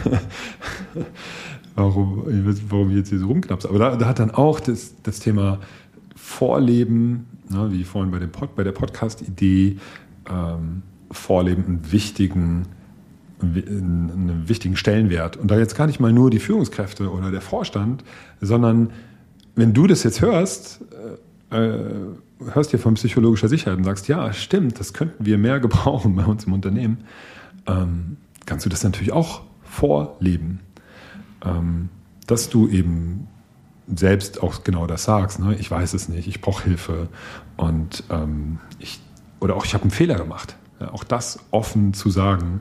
[1.75, 2.25] warum,
[2.69, 5.59] warum jetzt hier so rumknappst, aber da, da, hat dann auch das, das Thema
[6.15, 9.79] Vorleben, ne, wie vorhin bei, dem Pod, bei der Podcast-Idee,
[10.29, 10.83] ähm,
[11.13, 12.67] Vorleben einen wichtigen
[13.43, 15.37] einen wichtigen Stellenwert.
[15.37, 18.05] Und da jetzt gar nicht mal nur die Führungskräfte oder der Vorstand,
[18.41, 18.91] sondern
[19.57, 20.81] wenn du das jetzt hörst,
[21.51, 22.07] äh, äh,
[22.53, 26.25] hörst dir von psychologischer Sicherheit und sagst, ja, stimmt, das könnten wir mehr gebrauchen bei
[26.25, 26.99] uns im Unternehmen,
[27.67, 30.61] ähm, kannst du das natürlich auch vorleben.
[31.45, 31.89] Ähm,
[32.27, 33.27] dass du eben
[33.93, 35.57] selbst auch genau das sagst, ne?
[35.59, 37.09] ich weiß es nicht, ich brauche Hilfe
[37.57, 39.01] und ähm, ich,
[39.41, 40.57] oder auch ich habe einen Fehler gemacht.
[40.83, 42.61] Ja, auch das offen zu sagen,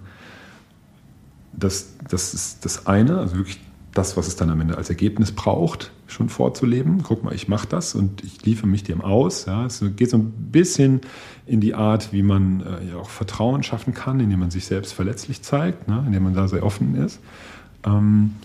[1.54, 3.60] das, das ist das eine, also wirklich
[3.94, 7.04] das, was es dann am Ende als Ergebnis braucht, schon vorzuleben.
[7.04, 9.46] Guck mal, ich mache das und ich liefere mich dem aus.
[9.46, 9.66] Ja.
[9.66, 11.02] Es geht so ein bisschen
[11.46, 14.94] in die Art, wie man äh, ja auch Vertrauen schaffen kann, indem man sich selbst
[14.94, 17.20] verletzlich zeigt, ne, indem man da sehr offen ist.
[17.86, 18.36] Ähm,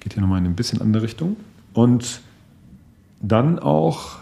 [0.00, 1.36] geht hier nochmal in ein bisschen andere Richtung.
[1.72, 2.20] Und
[3.20, 4.18] dann auch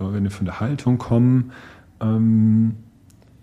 [0.00, 1.52] wenn wir von der Haltung kommen,
[2.00, 2.76] ähm,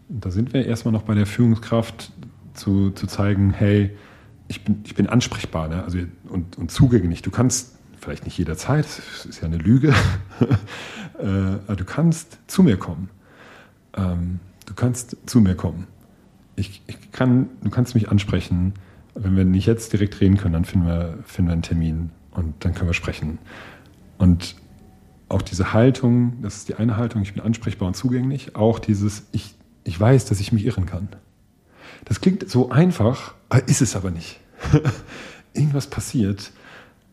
[0.09, 2.11] da sind wir erstmal noch bei der Führungskraft
[2.53, 3.91] zu, zu zeigen, hey,
[4.47, 5.83] ich bin, ich bin ansprechbar ne?
[5.83, 7.21] also, und, und zugänglich.
[7.21, 9.89] Du kannst vielleicht nicht jederzeit, das ist ja eine Lüge,
[11.19, 13.09] äh, aber du kannst zu mir kommen.
[13.95, 15.87] Ähm, du kannst zu mir kommen.
[16.55, 18.73] Ich, ich kann, du kannst mich ansprechen.
[19.13, 22.53] Wenn wir nicht jetzt direkt reden können, dann finden wir, finden wir einen Termin und
[22.63, 23.39] dann können wir sprechen.
[24.17, 24.55] Und
[25.29, 29.27] auch diese Haltung, das ist die eine Haltung, ich bin ansprechbar und zugänglich, auch dieses,
[29.31, 29.56] ich,
[29.87, 31.07] ich weiß, dass ich mich irren kann.
[32.05, 33.33] Das klingt so einfach,
[33.67, 34.39] ist es aber nicht.
[35.53, 36.51] Irgendwas passiert.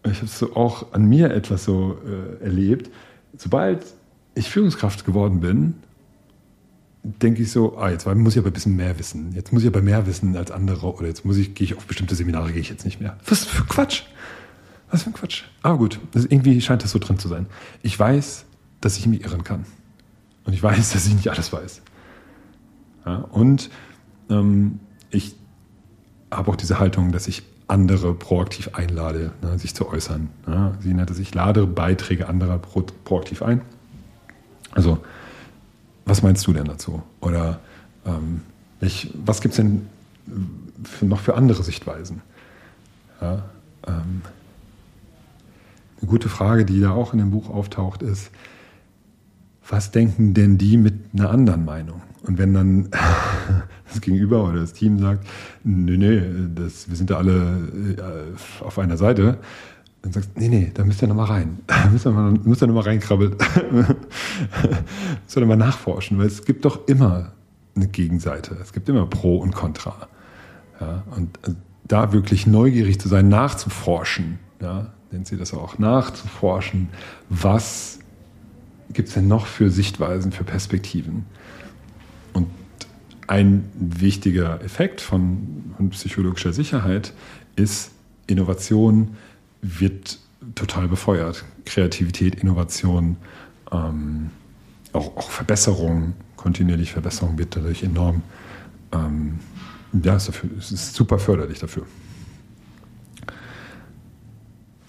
[0.05, 2.91] Ich habe es so auch an mir etwas so äh, erlebt.
[3.39, 3.87] Sobald
[4.35, 5.75] ich Führungskraft geworden bin,
[7.05, 9.33] denke ich so, ah, jetzt muss ich aber ein bisschen mehr wissen.
[9.35, 11.87] Jetzt muss ich aber mehr wissen als andere oder jetzt muss ich, gehe ich auf
[11.87, 13.17] bestimmte Seminare, gehe ich jetzt nicht mehr.
[13.27, 14.03] Was für Quatsch?
[14.91, 15.45] Was für ein Quatsch.
[15.63, 17.47] Aber gut, das, irgendwie scheint das so drin zu sein.
[17.83, 18.45] Ich weiß,
[18.81, 19.65] dass ich mich irren kann.
[20.45, 21.81] Und ich weiß, dass ich nicht alles weiß.
[23.07, 23.71] Ja, und
[24.31, 25.37] ähm, ich
[26.31, 30.29] habe auch diese Haltung, dass ich andere proaktiv einlade, ne, sich zu äußern.
[30.47, 30.75] Ne.
[30.81, 33.63] Sie nannte sich, lade Beiträge anderer pro, proaktiv ein.
[34.73, 34.99] Also,
[36.05, 37.03] was meinst du denn dazu?
[37.21, 37.61] Oder
[38.05, 38.43] ähm,
[38.81, 39.87] ich, was gibt es denn
[40.83, 42.21] für, noch für andere Sichtweisen?
[43.21, 43.45] Ja,
[43.87, 44.23] ähm,
[46.01, 48.31] eine gute Frage, die da auch in dem Buch auftaucht, ist,
[49.67, 52.03] was denken denn die mit einer anderen Meinung?
[52.27, 52.89] Und wenn dann
[53.89, 55.27] das Gegenüber oder das Team sagt,
[55.63, 56.23] nee, nee,
[56.57, 59.39] wir sind da alle äh, auf einer Seite,
[60.03, 61.59] dann sagst du, nee, nee, da müsst ihr nochmal rein.
[61.67, 63.37] Da müsst ihr nochmal noch mal reinkrabbeln.
[65.23, 67.33] müsst ihr nochmal nachforschen, weil es gibt doch immer
[67.77, 68.57] eine Gegenseite.
[68.61, 70.09] Es gibt immer Pro und Contra.
[70.81, 71.55] Ja, und äh,
[71.87, 76.89] da wirklich neugierig zu sein, nachzuforschen, ja, nennt sie das auch, nachzuforschen,
[77.29, 77.99] was
[78.93, 81.27] gibt es denn noch für Sichtweisen, für Perspektiven?
[83.27, 87.13] Ein wichtiger Effekt von, von psychologischer Sicherheit
[87.57, 87.93] ist,
[88.27, 89.17] Innovation
[89.63, 90.19] wird
[90.55, 91.45] total befeuert.
[91.65, 93.17] Kreativität, Innovation,
[93.73, 94.31] ähm,
[94.93, 98.23] auch, auch, Verbesserung, kontinuierlich Verbesserung wird dadurch enorm,
[98.93, 99.39] ähm,
[100.03, 101.87] ja, ist, ist super förderlich dafür.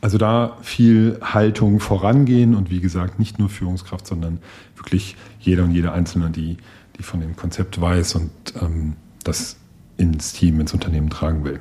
[0.01, 4.39] Also da viel Haltung vorangehen und wie gesagt, nicht nur Führungskraft, sondern
[4.75, 6.57] wirklich jeder und jede Einzelne, die,
[6.97, 8.31] die von dem Konzept weiß und
[8.61, 9.57] ähm, das
[9.97, 11.59] ins Team, ins Unternehmen tragen will.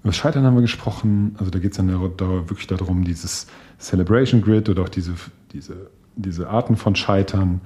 [0.00, 1.34] Über das Scheitern haben wir gesprochen.
[1.38, 3.46] Also da geht es dann da wirklich darum, dieses
[3.78, 5.14] Celebration Grid oder auch diese,
[5.52, 7.60] diese, diese Arten von Scheitern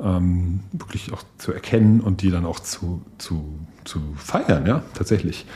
[0.00, 5.46] ähm, wirklich auch zu erkennen und die dann auch zu, zu, zu feiern, ja, tatsächlich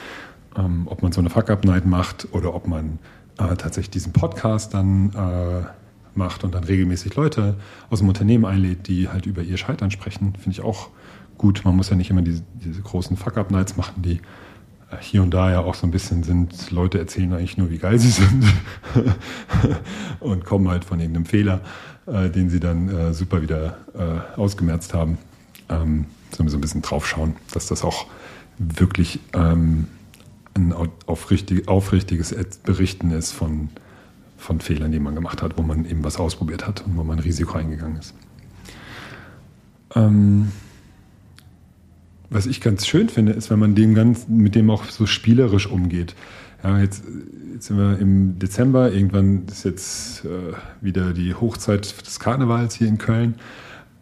[0.57, 2.99] ähm, ob man so eine Fuck-Up-Night macht oder ob man
[3.39, 5.67] äh, tatsächlich diesen Podcast dann äh,
[6.17, 7.57] macht und dann regelmäßig Leute
[7.91, 10.89] aus dem Unternehmen einlädt, die halt über ihr Scheitern sprechen, finde ich auch
[11.39, 11.63] gut.
[11.65, 14.21] Man muss ja nicht immer diese, diese großen Fuck-Up-Nights machen, die
[14.91, 17.79] äh, hier und da ja auch so ein bisschen sind, Leute erzählen eigentlich nur, wie
[17.79, 18.45] geil sie sind
[20.21, 21.61] und kommen halt von irgendeinem Fehler,
[22.07, 25.19] äh, den sie dann äh, super wieder äh, ausgemerzt haben.
[25.69, 28.07] Ähm, so ein bisschen draufschauen, dass das auch
[28.59, 29.87] wirklich ähm,
[30.55, 30.75] ein
[31.07, 33.71] aufrichtig, aufrichtiges Berichten ist von,
[34.43, 37.19] von Fehlern, die man gemacht hat, wo man eben was ausprobiert hat und wo man
[37.19, 38.15] Risiko eingegangen ist.
[39.95, 40.49] Ähm,
[42.29, 45.67] was ich ganz schön finde, ist, wenn man dem ganz, mit dem auch so spielerisch
[45.67, 46.15] umgeht.
[46.65, 47.05] Ja, jetzt,
[47.53, 52.89] jetzt sind wir im Dezember, irgendwann ist jetzt äh, wieder die Hochzeit des Karnevals hier
[52.89, 53.37] in Köln.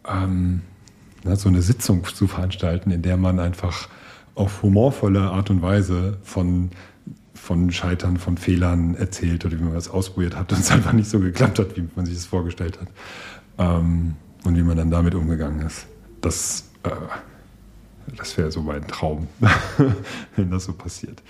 [0.07, 0.61] Ähm,
[1.35, 3.89] so eine Sitzung zu veranstalten, in der man einfach
[4.33, 6.71] auf humorvolle Art und Weise von,
[7.41, 11.09] von Scheitern, von Fehlern erzählt oder wie man das ausprobiert hat und es einfach nicht
[11.09, 12.87] so geklappt hat, wie man sich das vorgestellt hat.
[13.57, 15.87] Ähm, und wie man dann damit umgegangen ist.
[16.21, 16.89] Das, äh,
[18.17, 19.27] das wäre so mein Traum,
[20.35, 21.21] wenn das so passiert.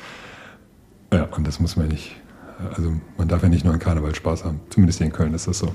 [1.13, 2.15] Ja, und das muss man nicht.
[2.75, 4.59] Also man darf ja nicht nur an Karneval Spaß haben.
[4.69, 5.73] Zumindest hier in Köln ist das so.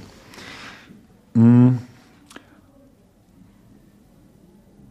[1.35, 1.79] Mm.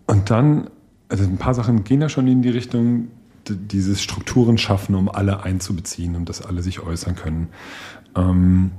[0.07, 0.69] Und dann
[1.09, 3.09] also ein paar Sachen gehen ja schon in die Richtung,
[3.49, 7.49] dieses Strukturen schaffen, um alle einzubeziehen und dass alle sich äußern können.
[8.15, 8.71] Ähm,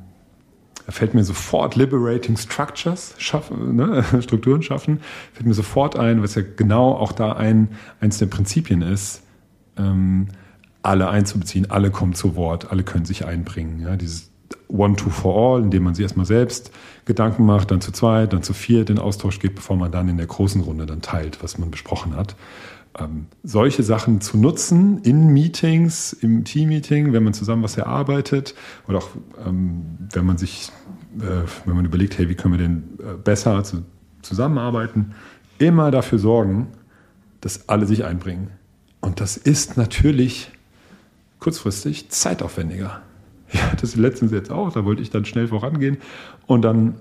[0.86, 4.04] da fällt mir sofort Liberating Structures schaffen, ne?
[4.20, 5.00] Strukturen schaffen,
[5.32, 7.68] fällt mir sofort ein, was ja genau auch da ein,
[8.00, 9.22] eins der Prinzipien ist,
[9.76, 10.28] ähm,
[10.82, 13.80] alle einzubeziehen, alle kommen zu Wort, alle können sich einbringen.
[13.80, 13.96] Ja?
[13.96, 14.30] Dieses
[14.68, 16.70] One, Two for All, indem man sich erstmal selbst
[17.04, 20.16] Gedanken macht, dann zu zweit, dann zu viert den Austausch geht, bevor man dann in
[20.16, 22.36] der großen Runde dann teilt, was man besprochen hat.
[22.98, 28.54] Ähm, solche Sachen zu nutzen in Meetings, im Teammeeting, wenn man zusammen was erarbeitet
[28.88, 29.08] oder auch
[29.44, 29.82] ähm,
[30.12, 30.70] wenn man sich,
[31.18, 33.82] äh, wenn man überlegt, hey, wie können wir denn äh, besser zu,
[34.22, 35.14] zusammenarbeiten,
[35.58, 36.68] immer dafür sorgen,
[37.40, 38.50] dass alle sich einbringen.
[39.00, 40.50] Und das ist natürlich
[41.38, 43.02] kurzfristig zeitaufwendiger.
[43.52, 45.98] Ja, das letztens jetzt auch, da wollte ich dann schnell vorangehen
[46.48, 46.96] und dann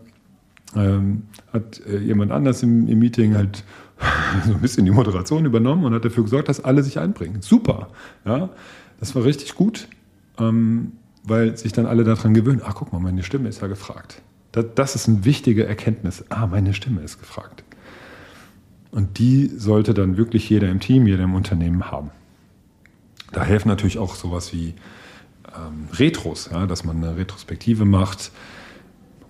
[0.75, 3.63] ähm, hat äh, jemand anders im, im Meeting halt
[4.45, 7.41] so ein bisschen die Moderation übernommen und hat dafür gesorgt, dass alle sich einbringen.
[7.41, 7.89] Super.
[8.25, 8.49] Ja,
[8.99, 9.88] das war richtig gut,
[10.38, 14.21] ähm, weil sich dann alle daran gewöhnen, ach guck mal, meine Stimme ist ja gefragt.
[14.51, 16.23] Das, das ist eine wichtige Erkenntnis.
[16.29, 17.63] Ah, meine Stimme ist gefragt.
[18.91, 22.12] Und die sollte dann wirklich jeder im Team, jeder im Unternehmen haben.
[23.34, 24.73] Da helfen natürlich auch sowas wie
[25.53, 28.31] ähm, Retros, ja, dass man eine Retrospektive macht,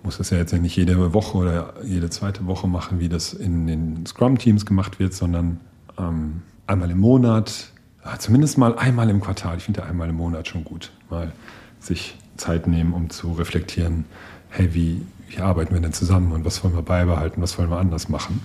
[0.06, 3.66] muss das ja jetzt nicht jede Woche oder jede zweite Woche machen, wie das in
[3.66, 5.60] den Scrum-Teams gemacht wird, sondern
[5.98, 7.72] ähm, einmal im Monat,
[8.04, 9.56] ja, zumindest mal einmal im Quartal.
[9.56, 11.32] Ich finde einmal im Monat schon gut, mal
[11.80, 14.04] sich Zeit nehmen, um zu reflektieren,
[14.48, 17.78] hey, wie, wie arbeiten wir denn zusammen und was wollen wir beibehalten, was wollen wir
[17.78, 18.42] anders machen.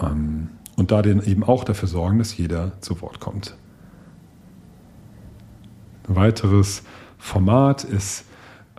[0.00, 3.56] Ähm, und da dann eben auch dafür sorgen, dass jeder zu Wort kommt.
[6.08, 6.84] Ein weiteres
[7.18, 8.26] Format ist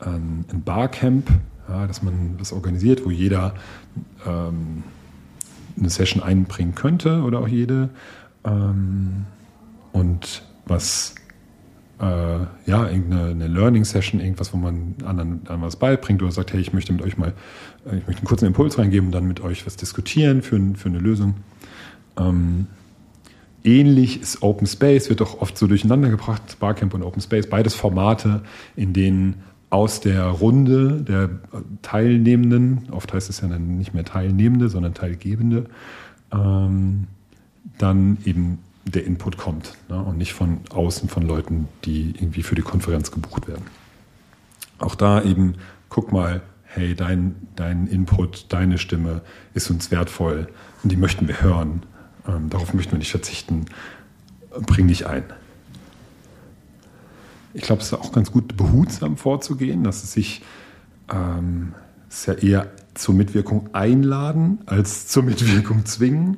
[0.01, 1.29] ähm, ein Barcamp
[1.69, 3.53] ja, dass man was organisiert, wo jeder
[4.25, 4.83] ähm,
[5.77, 7.89] eine Session einbringen könnte oder auch jede.
[8.43, 9.25] Ähm,
[9.91, 11.15] und was,
[11.99, 16.73] äh, ja, irgendeine Learning-Session, irgendwas, wo man anderen, anderen was beibringt oder sagt, hey, ich
[16.73, 17.33] möchte mit euch mal,
[17.85, 20.89] äh, ich möchte einen kurzen Impuls reingeben und dann mit euch was diskutieren für, für
[20.89, 21.35] eine Lösung.
[22.17, 22.67] Ähm,
[23.63, 27.73] ähnlich ist Open Space, wird doch oft so durcheinander gebracht, Barcamp und Open Space, beides
[27.75, 28.41] Formate,
[28.75, 29.43] in denen
[29.73, 31.31] aus der Runde der
[31.81, 35.65] Teilnehmenden, oft heißt es ja dann nicht mehr Teilnehmende, sondern Teilgebende,
[36.31, 37.07] ähm,
[37.79, 42.53] dann eben der Input kommt ne, und nicht von außen von Leuten, die irgendwie für
[42.53, 43.65] die Konferenz gebucht werden.
[44.77, 45.55] Auch da eben,
[45.89, 49.21] guck mal, hey, dein, dein Input, deine Stimme
[49.55, 50.49] ist uns wertvoll
[50.83, 51.81] und die möchten wir hören.
[52.27, 53.65] Ähm, darauf möchten wir nicht verzichten.
[54.67, 55.23] Bring dich ein
[57.53, 60.41] ich glaube, es ist auch ganz gut, behutsam vorzugehen, dass es sich
[61.11, 61.73] ähm,
[62.09, 66.37] ist eher zur Mitwirkung einladen als zur Mitwirkung zwingen.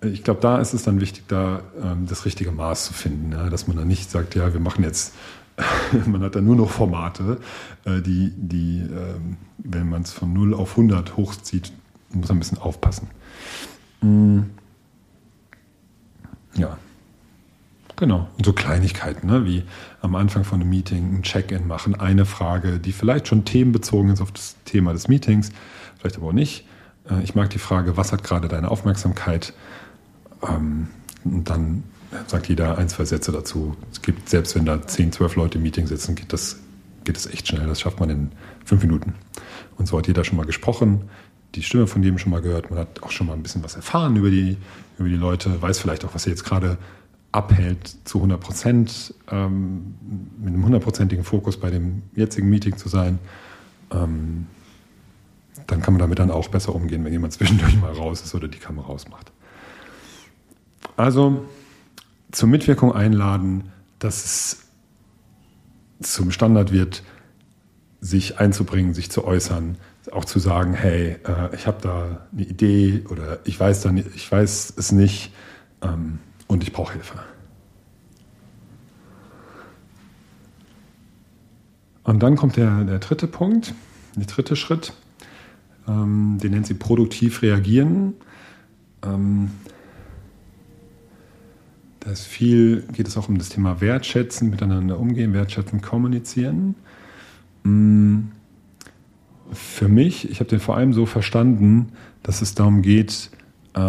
[0.00, 3.48] Ich glaube, da ist es dann wichtig, da ähm, das richtige Maß zu finden, ja?
[3.50, 5.14] dass man dann nicht sagt, ja, wir machen jetzt,
[6.06, 7.38] man hat dann nur noch Formate,
[7.84, 11.72] äh, die, die ähm, wenn man es von 0 auf 100 hochzieht,
[12.10, 13.08] muss man ein bisschen aufpassen.
[14.00, 14.50] Mhm.
[16.54, 16.78] Ja,
[18.02, 18.26] Genau.
[18.36, 19.46] Und so Kleinigkeiten, ne?
[19.46, 19.62] wie
[20.00, 24.20] am Anfang von einem Meeting ein Check-in machen, eine Frage, die vielleicht schon themenbezogen ist
[24.20, 25.52] auf das Thema des Meetings,
[26.00, 26.66] vielleicht aber auch nicht.
[27.08, 29.52] Äh, ich mag die Frage, was hat gerade deine Aufmerksamkeit?
[30.42, 30.88] Ähm,
[31.22, 31.84] und dann
[32.26, 33.76] sagt jeder ein, zwei Sätze dazu.
[33.92, 36.58] Es gibt, selbst wenn da zehn, zwölf Leute im Meeting sitzen, geht das,
[37.04, 37.68] geht das echt schnell.
[37.68, 38.32] Das schafft man in
[38.64, 39.14] fünf Minuten.
[39.78, 41.08] Und so hat jeder schon mal gesprochen,
[41.54, 42.68] die Stimme von jedem schon mal gehört.
[42.68, 44.56] Man hat auch schon mal ein bisschen was erfahren über die,
[44.98, 46.78] über die Leute, weiß vielleicht auch, was sie jetzt gerade
[47.32, 49.94] abhält, zu 100 Prozent ähm,
[50.38, 53.18] mit einem hundertprozentigen Fokus bei dem jetzigen Meeting zu sein,
[53.90, 54.46] ähm,
[55.66, 58.48] dann kann man damit dann auch besser umgehen, wenn jemand zwischendurch mal raus ist oder
[58.48, 59.32] die Kamera ausmacht.
[60.96, 61.44] Also
[62.32, 64.62] zur Mitwirkung einladen, dass es
[66.00, 67.02] zum Standard wird,
[68.00, 69.78] sich einzubringen, sich zu äußern,
[70.10, 74.30] auch zu sagen, hey, äh, ich habe da eine Idee oder ich weiß, da ich
[74.30, 75.32] weiß es nicht.
[75.82, 76.18] Ähm,
[76.52, 77.18] und ich brauche Hilfe.
[82.04, 83.74] Und dann kommt der, der dritte Punkt,
[84.16, 84.92] der dritte Schritt,
[85.88, 88.14] ähm, den nennt sie produktiv reagieren.
[89.02, 89.50] Ähm,
[92.00, 96.74] da viel, geht es auch um das Thema Wertschätzen, miteinander umgehen, wertschätzen, kommunizieren.
[97.62, 98.24] Mm,
[99.52, 103.30] für mich, ich habe den vor allem so verstanden, dass es darum geht,
[103.74, 103.80] äh,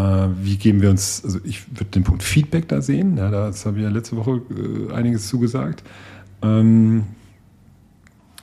[0.41, 3.78] wie geben wir uns, also ich würde den Punkt Feedback da sehen, ja, das habe
[3.78, 5.84] ich ja letzte Woche äh, einiges zugesagt.
[6.41, 7.04] Ähm,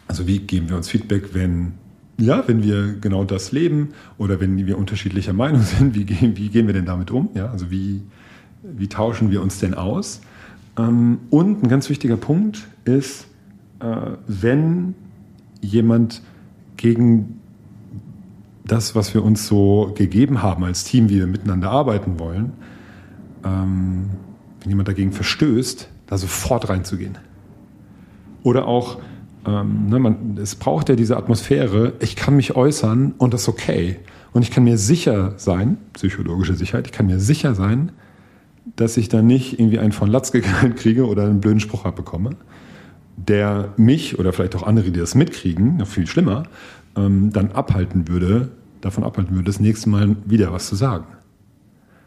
[0.06, 1.72] also wie geben wir uns Feedback, wenn,
[2.18, 6.48] ja, wenn wir genau das leben oder wenn wir unterschiedlicher Meinung sind, wie gehen, wie
[6.48, 7.30] gehen wir denn damit um?
[7.34, 8.02] Ja, also wie,
[8.62, 10.20] wie tauschen wir uns denn aus?
[10.76, 13.26] Ähm, und ein ganz wichtiger Punkt ist,
[13.80, 13.86] äh,
[14.26, 14.94] wenn
[15.62, 16.22] jemand
[16.76, 17.39] gegen
[18.64, 22.52] das, was wir uns so gegeben haben als Team, wie wir miteinander arbeiten wollen,
[23.44, 24.10] ähm,
[24.60, 27.18] wenn jemand dagegen verstößt, da sofort reinzugehen.
[28.42, 28.98] Oder auch,
[29.46, 33.48] ähm, ne, man, es braucht ja diese Atmosphäre, ich kann mich äußern und das ist
[33.48, 33.96] okay.
[34.32, 37.92] Und ich kann mir sicher sein, psychologische Sicherheit, ich kann mir sicher sein,
[38.76, 42.30] dass ich dann nicht irgendwie einen von Latz geknallt kriege oder einen blöden Spruch abbekomme,
[43.16, 46.44] der mich oder vielleicht auch andere, die das mitkriegen, noch viel schlimmer,
[46.96, 48.50] ähm, dann abhalten würde,
[48.80, 51.06] davon abhalten würde, das nächste Mal wieder was zu sagen.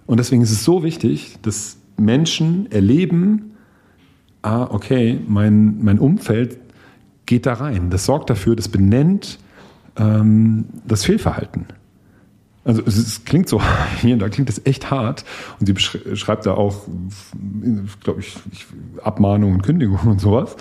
[0.06, 3.54] Und deswegen ist es so wichtig, dass Menschen erleben,
[4.42, 6.58] ah, okay, mein, mein Umfeld
[7.26, 7.90] geht da rein.
[7.90, 9.40] Das sorgt dafür, das benennt
[9.96, 11.68] ähm, das Fehlverhalten.
[12.66, 13.62] Also es, es klingt so,
[14.02, 15.26] hier, da klingt es echt hart.
[15.60, 16.88] Und sie beschreibt da auch,
[18.04, 18.36] glaube ich,
[19.02, 20.56] Abmahnungen und Kündigungen und sowas.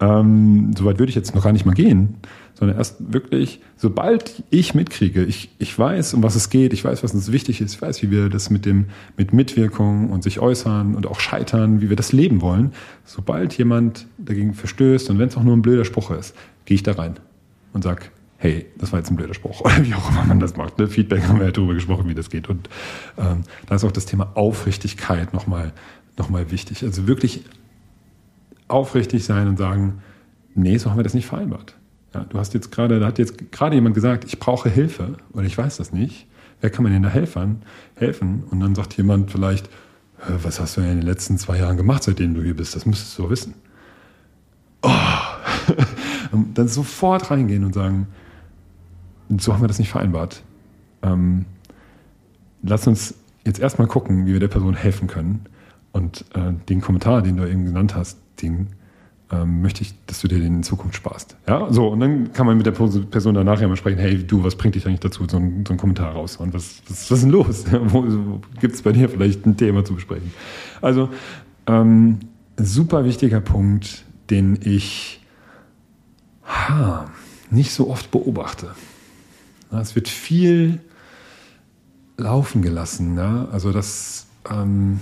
[0.00, 2.16] Ähm, Soweit würde ich jetzt noch gar nicht mal gehen,
[2.62, 7.02] sondern erst wirklich, sobald ich mitkriege, ich, ich weiß, um was es geht, ich weiß,
[7.02, 10.38] was uns wichtig ist, ich weiß, wie wir das mit dem, mit Mitwirkung und sich
[10.38, 12.70] äußern und auch scheitern, wie wir das leben wollen,
[13.04, 16.84] sobald jemand dagegen verstößt und wenn es auch nur ein blöder Spruch ist, gehe ich
[16.84, 17.16] da rein
[17.72, 20.56] und sag, hey, das war jetzt ein blöder Spruch oder wie auch immer man das
[20.56, 20.78] macht.
[20.78, 20.86] Ne?
[20.86, 22.48] Feedback haben wir ja darüber gesprochen, wie das geht.
[22.48, 22.68] Und
[23.18, 25.72] ähm, da ist auch das Thema Aufrichtigkeit nochmal
[26.16, 26.84] noch wichtig.
[26.84, 27.42] Also wirklich
[28.68, 30.00] aufrichtig sein und sagen,
[30.54, 31.74] nee, so haben wir das nicht vereinbart.
[32.14, 35.44] Ja, du hast jetzt gerade, da hat jetzt gerade jemand gesagt, ich brauche Hilfe oder
[35.44, 36.26] ich weiß das nicht.
[36.60, 37.62] Wer kann mir denn da helfen?
[37.96, 38.44] helfen?
[38.50, 39.68] Und dann sagt jemand vielleicht,
[40.28, 42.76] was hast du in den letzten zwei Jahren gemacht, seitdem du hier bist?
[42.76, 43.54] Das müsstest du wissen.
[44.82, 44.90] Oh.
[46.54, 48.06] dann sofort reingehen und sagen,
[49.38, 50.42] so haben wir das nicht vereinbart.
[51.02, 51.46] Ähm,
[52.62, 55.46] lass uns jetzt erstmal gucken, wie wir der Person helfen können.
[55.92, 58.68] Und äh, den Kommentar, den du eben genannt hast, den
[59.32, 61.36] ähm, möchte ich, dass du dir den in Zukunft sparst.
[61.48, 64.44] Ja, so, und dann kann man mit der Person danach ja mal sprechen, hey, du,
[64.44, 66.36] was bringt dich eigentlich dazu, so ein, so einen Kommentar raus?
[66.36, 67.64] Und was, was, was ist denn los?
[68.60, 70.32] gibt es bei dir vielleicht ein Thema zu besprechen?
[70.82, 71.08] Also,
[71.66, 72.18] ähm,
[72.58, 75.20] super wichtiger Punkt, den ich
[76.44, 77.10] ha,
[77.50, 78.70] nicht so oft beobachte.
[79.70, 80.80] Es wird viel
[82.16, 83.16] laufen gelassen.
[83.16, 83.48] Ja?
[83.50, 85.00] Also das ähm,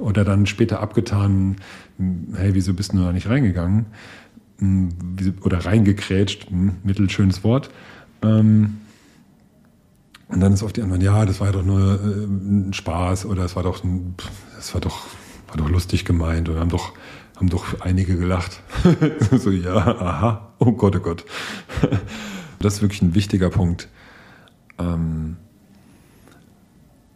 [0.00, 1.56] oder dann später abgetan,
[2.34, 3.86] hey, wieso bist du da nicht reingegangen?
[4.58, 4.88] Hm,
[5.42, 7.70] oder reingekrätscht, hm, mittelschönes Wort.
[8.22, 8.78] Ähm,
[10.28, 13.44] und dann ist oft die Antwort, ja, das war doch nur äh, ein Spaß oder
[13.44, 13.82] es war doch,
[14.56, 15.06] das war doch,
[15.48, 16.92] war doch lustig gemeint oder haben doch,
[17.36, 18.60] haben doch einige gelacht.
[19.38, 21.24] so, ja, aha, oh Gott, oh Gott.
[22.58, 23.88] das ist wirklich ein wichtiger Punkt.
[24.78, 25.36] Ähm,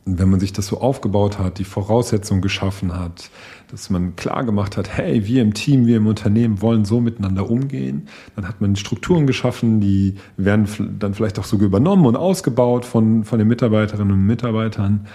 [0.05, 3.31] wenn man sich das so aufgebaut hat, die Voraussetzungen geschaffen hat,
[3.71, 7.49] dass man klar gemacht hat, hey, wir im Team, wir im Unternehmen wollen so miteinander
[7.49, 12.85] umgehen, dann hat man Strukturen geschaffen, die werden dann vielleicht auch sogar übernommen und ausgebaut
[12.85, 15.07] von, von den Mitarbeiterinnen und Mitarbeitern.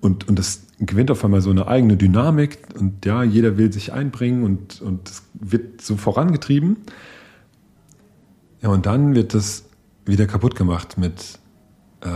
[0.00, 3.92] Und, und das gewinnt auf einmal so eine eigene Dynamik und ja, jeder will sich
[3.92, 6.78] einbringen und, und das wird so vorangetrieben.
[8.60, 9.64] Ja, und dann wird das
[10.04, 11.38] wieder kaputt gemacht mit
[12.00, 12.08] äh,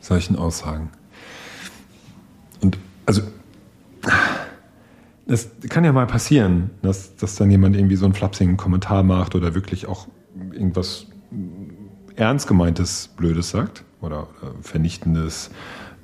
[0.00, 0.90] solchen Aussagen.
[3.06, 3.22] Also,
[5.26, 9.34] das kann ja mal passieren, dass, dass dann jemand irgendwie so einen flapsigen Kommentar macht
[9.34, 10.06] oder wirklich auch
[10.52, 11.06] irgendwas
[12.16, 14.28] ernst gemeintes Blödes sagt oder
[14.60, 15.50] vernichtendes,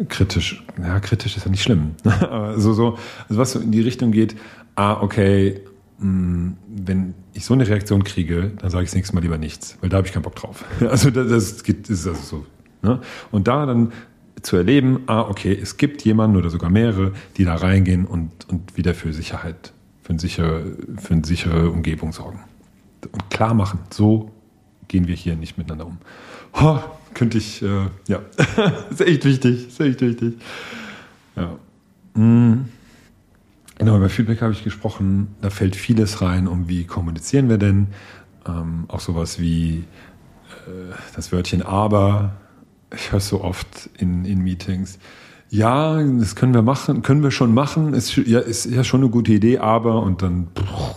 [0.09, 0.65] kritisch.
[0.79, 1.95] Ja, kritisch ist ja nicht schlimm.
[2.31, 4.37] also so, also was so in die Richtung geht,
[4.75, 5.61] ah, okay,
[5.99, 9.77] mh, wenn ich so eine Reaktion kriege, dann sage ich das nächste Mal lieber nichts,
[9.81, 10.65] weil da habe ich keinen Bock drauf.
[10.81, 12.47] Also das, das, geht, ist also so.
[12.83, 13.01] Ne?
[13.31, 13.93] Und da dann
[14.43, 18.77] zu erleben, ah, okay, es gibt jemanden oder sogar mehrere, die da reingehen und, und
[18.77, 19.73] wieder für Sicherheit,
[20.03, 22.41] für, ein sichere, für eine sichere Umgebung sorgen.
[23.11, 24.31] Und klar machen, so
[24.89, 25.99] gehen wir hier nicht miteinander um.
[26.53, 26.79] Oh,
[27.15, 28.21] könnte ich, äh, ja,
[28.91, 30.35] ist echt wichtig, ist echt wichtig.
[31.37, 31.57] Ja.
[32.15, 32.67] Mhm.
[33.79, 35.35] Genau, über Feedback habe ich gesprochen.
[35.41, 37.89] Da fällt vieles rein, um wie kommunizieren wir denn.
[38.47, 39.85] Ähm, auch sowas wie
[40.67, 42.37] äh, das Wörtchen aber
[42.95, 44.99] ich höre so oft in, in Meetings,
[45.51, 49.11] ja, das können wir machen, können wir schon machen, ist ja, ist ja schon eine
[49.11, 50.47] gute Idee, aber und dann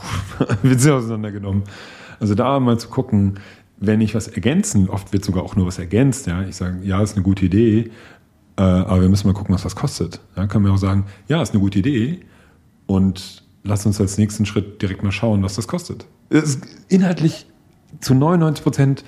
[0.62, 1.64] wird sie auseinandergenommen.
[2.20, 3.40] Also da mal zu gucken,
[3.78, 7.02] wenn ich was ergänzen, oft wird sogar auch nur was ergänzt, ja, ich sage, ja,
[7.02, 7.92] ist eine gute Idee,
[8.58, 10.22] äh, aber wir müssen mal gucken, was das kostet.
[10.38, 12.20] Ja, kann man auch sagen, ja, ist eine gute Idee
[12.86, 16.06] und lass uns als nächsten Schritt direkt mal schauen, was das kostet.
[16.30, 17.48] Es ist inhaltlich
[18.02, 19.04] zu 99 Prozent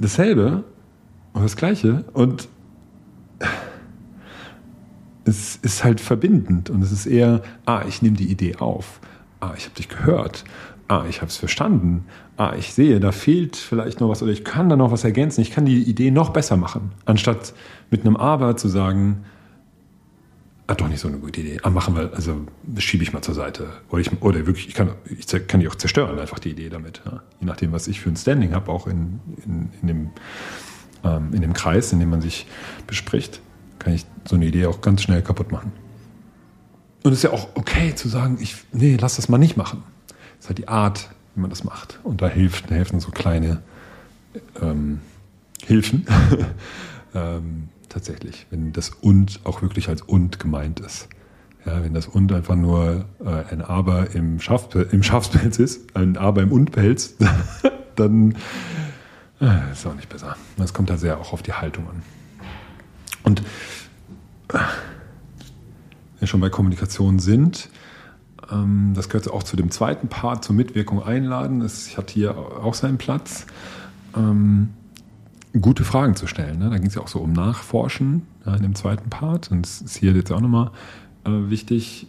[0.00, 0.64] dasselbe,
[1.34, 2.04] und das Gleiche.
[2.14, 2.48] Und
[5.26, 9.00] es ist halt verbindend und es ist eher, ah, ich nehme die Idee auf.
[9.40, 10.44] Ah, ich habe dich gehört.
[10.88, 12.04] Ah, ich habe es verstanden.
[12.36, 15.40] Ah, ich sehe, da fehlt vielleicht noch was oder ich kann da noch was ergänzen.
[15.40, 17.54] Ich kann die Idee noch besser machen, anstatt
[17.90, 19.24] mit einem Aber zu sagen,
[20.66, 21.58] ah, doch nicht so eine gute Idee.
[21.62, 22.46] Ah, machen wir, also
[22.78, 23.68] schiebe ich mal zur Seite.
[23.90, 27.00] Oder, ich, oder wirklich, ich kann, ich kann die auch zerstören, einfach die Idee damit.
[27.06, 27.22] Ja.
[27.40, 30.10] Je nachdem, was ich für ein Standing habe, auch in, in, in dem
[31.04, 32.46] ähm, in dem Kreis, in dem man sich
[32.86, 33.40] bespricht,
[33.78, 35.72] kann ich so eine Idee auch ganz schnell kaputt machen.
[37.02, 39.82] Und es ist ja auch okay zu sagen, ich, nee, lass das mal nicht machen.
[40.08, 42.00] Das ist halt die Art, wie man das macht.
[42.02, 43.62] Und da hilft, helfen so kleine
[44.60, 45.00] ähm,
[45.66, 46.06] Hilfen.
[47.14, 51.08] ähm, tatsächlich, wenn das und auch wirklich als und gemeint ist.
[51.64, 56.16] Ja, wenn das und einfach nur äh, ein Aber im, Schaf, im Schafspelz ist, ein
[56.16, 57.14] Aber im Und-Pelz,
[57.96, 58.34] dann
[59.40, 60.36] äh, ist auch nicht besser.
[60.56, 62.02] Das kommt da sehr auch auf die Haltung an.
[63.22, 63.42] Und
[64.52, 64.58] äh,
[66.18, 67.68] wir schon bei Kommunikation sind,
[68.50, 71.60] ähm, das gehört auch zu dem zweiten Part, zur Mitwirkung einladen.
[71.62, 73.46] Es hat hier auch seinen Platz,
[74.16, 74.70] ähm,
[75.60, 76.58] gute Fragen zu stellen.
[76.58, 76.70] Ne?
[76.70, 79.50] Da ging es ja auch so um Nachforschen in dem zweiten Part.
[79.50, 80.70] Und es ist hier jetzt auch nochmal
[81.24, 82.06] äh, wichtig.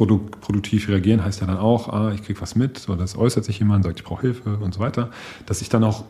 [0.00, 3.44] Produk produktiv reagieren heißt ja dann auch, ah, ich kriege was mit, oder es äußert
[3.44, 5.10] sich jemand, sagt, ich brauche Hilfe und so weiter,
[5.44, 6.04] dass ich dann auch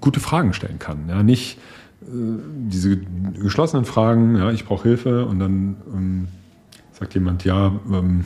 [0.00, 1.08] gute Fragen stellen kann.
[1.08, 1.58] Ja, nicht
[2.02, 6.28] äh, diese geschlossenen Fragen, ja, ich brauche Hilfe und dann ähm,
[6.92, 8.22] sagt jemand, ja, ähm,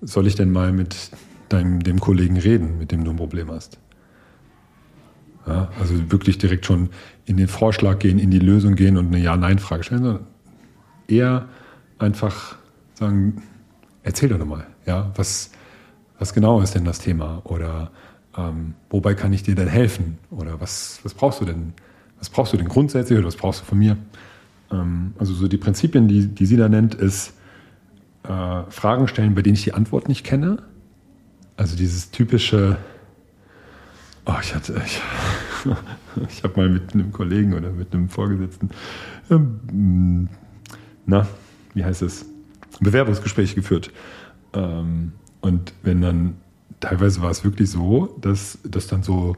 [0.00, 1.12] soll ich denn mal mit
[1.48, 3.78] deinem, dem Kollegen reden, mit dem du ein Problem hast?
[5.46, 6.88] Ja, also wirklich direkt schon
[7.26, 10.26] in den Vorschlag gehen, in die Lösung gehen und eine Ja-Nein-Frage stellen, sondern
[11.06, 11.46] eher
[12.00, 12.56] einfach
[12.94, 13.40] sagen,
[14.08, 15.50] erzähl doch nochmal, ja, was,
[16.18, 17.42] was genau ist denn das Thema?
[17.44, 17.90] Oder
[18.36, 20.18] ähm, wobei kann ich dir denn helfen?
[20.30, 21.74] Oder was, was brauchst du denn?
[22.18, 23.96] was brauchst du denn grundsätzlich oder was brauchst du von mir?
[24.70, 27.32] Ähm, also so die Prinzipien, die, die sie da nennt, ist
[28.24, 30.62] äh, Fragen stellen, bei denen ich die Antwort nicht kenne.
[31.56, 32.76] Also dieses typische,
[34.26, 35.00] oh, ich hatte, ich,
[36.28, 38.70] ich habe mal mit einem Kollegen oder mit einem Vorgesetzten,
[39.30, 40.28] ähm,
[41.06, 41.26] na,
[41.74, 42.26] wie heißt es,
[42.80, 43.90] Bewerbungsgespräch geführt.
[44.54, 46.34] Ähm, und wenn dann,
[46.80, 49.36] teilweise war es wirklich so, dass das dann so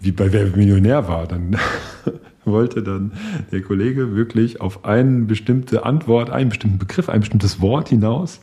[0.00, 1.56] wie bei Wer Millionär war, dann
[2.44, 3.12] wollte dann
[3.52, 8.40] der Kollege wirklich auf eine bestimmte Antwort, einen bestimmten Begriff, ein bestimmtes Wort hinaus.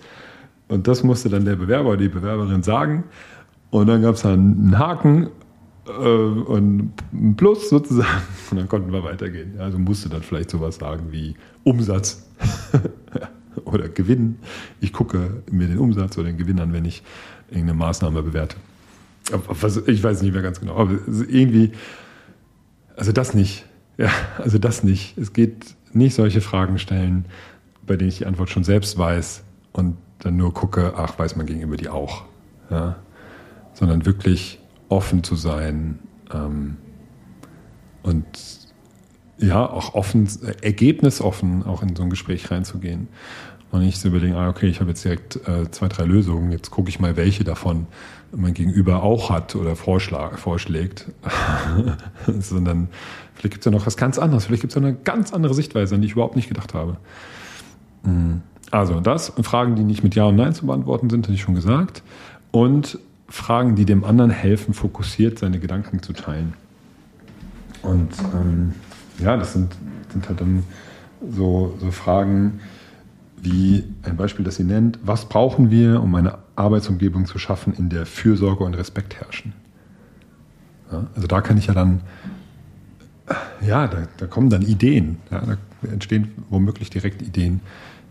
[0.69, 3.03] Und das musste dann der Bewerber oder die Bewerberin sagen.
[3.71, 5.29] Und dann gab es dann einen Haken
[5.87, 8.21] äh, und ein Plus sozusagen.
[8.51, 9.59] Und dann konnten wir weitergehen.
[9.59, 12.27] Also musste dann vielleicht sowas sagen wie Umsatz
[13.73, 14.37] oder Gewinn.
[14.79, 17.03] Ich gucke mir den Umsatz oder den Gewinn an, wenn ich
[17.49, 18.55] irgendeine Maßnahme bewerte.
[19.87, 20.91] Ich weiß nicht mehr ganz genau, aber
[21.27, 21.71] irgendwie,
[22.95, 23.65] also das nicht.
[23.97, 25.17] Ja, also das nicht.
[25.17, 27.25] Es geht nicht solche Fragen stellen,
[27.85, 29.43] bei denen ich die Antwort schon selbst weiß
[29.73, 32.25] und dann nur gucke, ach, weiß man gegenüber die auch.
[32.69, 32.97] Ja?
[33.73, 34.59] Sondern wirklich
[34.89, 35.99] offen zu sein
[36.33, 36.77] ähm,
[38.03, 38.25] und
[39.37, 40.27] ja, auch offen,
[40.61, 43.07] ergebnisoffen auch in so ein Gespräch reinzugehen.
[43.71, 46.71] Und nicht zu überlegen, ah, okay, ich habe jetzt direkt äh, zwei, drei Lösungen, jetzt
[46.71, 47.85] gucke ich mal, welche davon
[48.31, 51.07] mein Gegenüber auch hat oder vorschlägt,
[52.39, 52.89] sondern
[53.35, 55.95] vielleicht gibt es ja noch was ganz anderes, vielleicht gibt es eine ganz andere Sichtweise,
[55.95, 56.97] an die ich überhaupt nicht gedacht habe.
[58.03, 58.41] Mhm.
[58.71, 61.55] Also das, Fragen, die nicht mit Ja und Nein zu beantworten sind, hatte ich schon
[61.55, 62.03] gesagt.
[62.51, 66.53] Und Fragen, die dem anderen helfen, fokussiert seine Gedanken zu teilen.
[67.81, 68.73] Und ähm,
[69.19, 69.75] ja, das sind,
[70.11, 70.63] sind halt dann
[71.31, 72.59] so, so Fragen,
[73.43, 77.89] wie ein Beispiel, das sie nennt, was brauchen wir, um eine Arbeitsumgebung zu schaffen, in
[77.89, 79.53] der Fürsorge und Respekt herrschen?
[80.91, 82.01] Ja, also da kann ich ja dann,
[83.61, 85.57] ja, da, da kommen dann Ideen, ja, da
[85.89, 87.61] entstehen womöglich direkt Ideen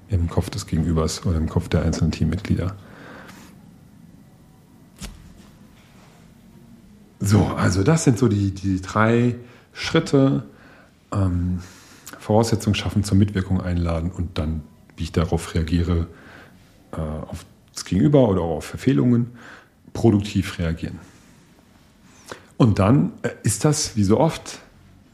[0.09, 2.74] im Kopf des Gegenübers oder im Kopf der einzelnen Teammitglieder.
[7.20, 9.35] So, also das sind so die, die drei
[9.72, 10.45] Schritte.
[11.12, 11.59] Ähm,
[12.29, 14.61] Voraussetzungen schaffen, zur Mitwirkung einladen und dann
[14.99, 16.07] wie ich darauf reagiere,
[16.92, 19.28] äh, auf das Gegenüber oder auch auf Verfehlungen,
[19.92, 20.99] produktiv reagieren.
[22.57, 24.59] Und dann äh, ist das, wie so oft,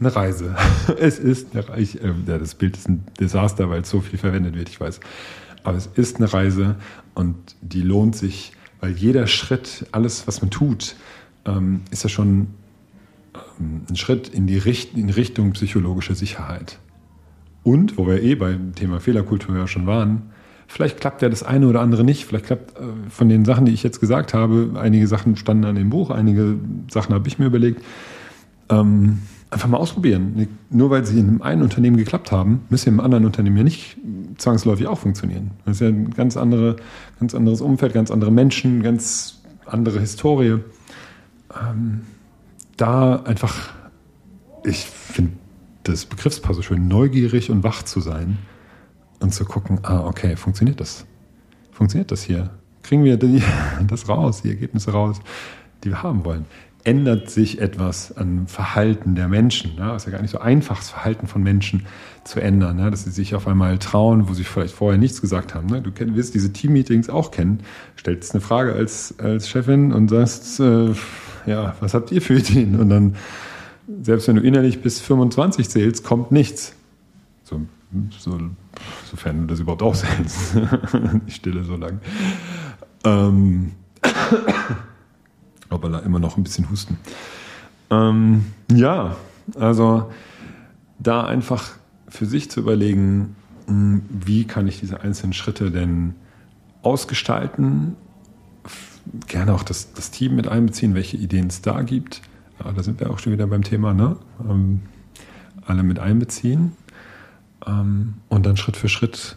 [0.01, 0.57] eine Reise.
[0.99, 1.99] es ist eine Reise.
[2.01, 5.01] Äh, das Bild ist ein Desaster, weil es so viel verwendet wird, ich weiß.
[5.63, 6.77] Aber es ist eine Reise
[7.15, 10.97] und die lohnt sich, weil jeder Schritt, alles, was man tut,
[11.47, 12.49] ähm, ist ja schon
[13.59, 16.79] ähm, ein Schritt in die Richt in Richtung psychologische Sicherheit.
[17.65, 20.23] Und, wo wir eh beim Thema Fehlerkultur ja schon waren,
[20.69, 22.27] vielleicht klappt ja das eine oder andere nicht.
[22.27, 25.75] Vielleicht klappt äh, von den Sachen, die ich jetzt gesagt habe, einige Sachen standen an
[25.75, 26.57] dem Buch, einige
[26.91, 27.83] Sachen habe ich mir überlegt.
[28.69, 30.49] Ähm, einfach mal ausprobieren.
[30.69, 33.97] Nur weil sie in einem einen Unternehmen geklappt haben, müssen im anderen Unternehmen ja nicht
[34.37, 35.53] zwangsläufig auch funktionieren.
[35.65, 36.77] Das ist ja ein ganz, andere,
[37.21, 40.59] ganz anderes Umfeld, ganz andere Menschen, ganz andere Historie.
[41.55, 42.01] Ähm,
[42.77, 43.71] da einfach,
[44.65, 45.33] ich finde
[45.85, 48.39] das Begriffspaar so schön, neugierig und wach zu sein
[49.21, 51.07] und zu gucken, ah, okay, funktioniert das?
[51.73, 52.51] Funktioniert das hier?
[52.83, 53.43] Kriegen wir die,
[53.87, 55.21] das raus, die Ergebnisse raus,
[55.83, 56.47] die wir haben wollen?
[56.85, 59.75] ändert sich etwas an Verhalten der Menschen.
[59.77, 59.95] Ne?
[59.97, 61.87] Ist ja gar nicht so einfach, das Verhalten von Menschen
[62.25, 62.91] zu ändern, ne?
[62.91, 65.67] dass sie sich auf einmal trauen, wo sie vielleicht vorher nichts gesagt haben.
[65.67, 65.81] Ne?
[65.81, 67.61] Du wirst diese Team-Meetings auch kennen.
[67.99, 70.91] Stellst eine Frage als, als Chefin und sagst, äh,
[71.47, 72.79] ja, was habt ihr für Ideen?
[72.79, 73.17] Und dann,
[74.03, 76.75] selbst wenn du innerlich bis 25 zählst, kommt nichts.
[77.43, 77.61] So,
[78.19, 78.39] so,
[79.11, 80.57] sofern du das überhaupt aushältst.
[81.27, 82.01] Die Stille so lang.
[83.05, 83.73] Ähm,
[85.69, 86.99] aber immer noch ein bisschen husten.
[87.91, 89.17] Ähm, ja,
[89.57, 90.11] also
[90.99, 91.73] da einfach
[92.09, 96.15] für sich zu überlegen, hm, wie kann ich diese einzelnen Schritte denn
[96.83, 97.97] ausgestalten,
[99.27, 102.23] gerne auch das, das Team mit einbeziehen, welche Ideen es da gibt.
[102.59, 104.17] Da sind wir auch schon wieder beim Thema, ne?
[104.49, 104.81] Ähm,
[105.67, 106.73] alle mit einbeziehen
[107.67, 109.37] ähm, und dann Schritt für Schritt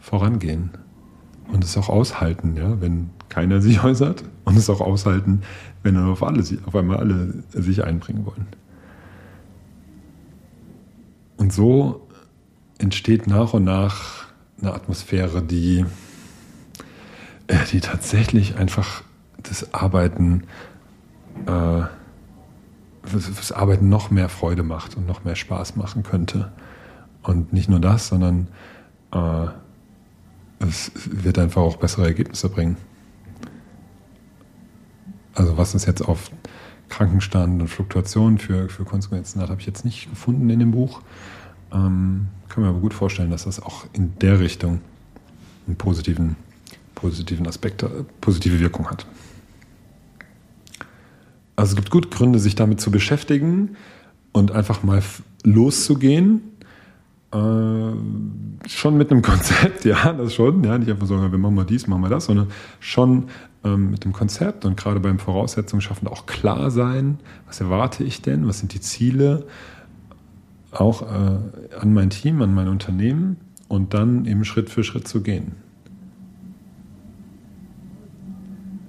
[0.00, 0.70] vorangehen
[1.52, 5.42] und es auch aushalten, ja, wenn keiner sich äußert und es auch aushalten,
[5.82, 8.46] wenn dann auf, alle, auf einmal alle sich einbringen wollen.
[11.36, 12.06] Und so
[12.78, 14.26] entsteht nach und nach
[14.60, 15.84] eine Atmosphäre, die,
[17.46, 19.02] äh, die tatsächlich einfach
[19.42, 20.44] das Arbeiten,
[21.46, 21.82] äh,
[23.12, 26.52] das Arbeiten noch mehr Freude macht und noch mehr Spaß machen könnte.
[27.22, 28.48] Und nicht nur das, sondern
[29.12, 29.46] äh,
[30.60, 32.76] es wird einfach auch bessere Ergebnisse bringen.
[35.34, 36.30] Also was es jetzt auf
[36.88, 41.02] Krankenstand und Fluktuationen für, für Konsequenzen hat, habe ich jetzt nicht gefunden in dem Buch.
[41.72, 44.80] Ähm, kann mir aber gut vorstellen, dass das auch in der Richtung
[45.66, 46.36] einen positiven,
[46.94, 47.88] positiven Aspekt, äh,
[48.20, 49.06] positive Wirkung hat.
[51.58, 53.70] Also es gibt gute Gründe, sich damit zu beschäftigen
[54.30, 55.02] und einfach mal
[55.42, 56.40] loszugehen
[57.32, 57.36] äh,
[58.68, 61.88] schon mit einem Konzept, ja, das schon, ja, nicht einfach sagen, wir machen mal dies,
[61.88, 62.46] machen wir das, sondern
[62.78, 63.24] schon
[63.64, 68.22] ähm, mit dem Konzept und gerade beim Voraussetzungen schaffen auch klar sein, was erwarte ich
[68.22, 69.44] denn, was sind die Ziele,
[70.70, 73.36] auch äh, an mein Team, an mein Unternehmen
[73.66, 75.56] und dann eben Schritt für Schritt zu gehen.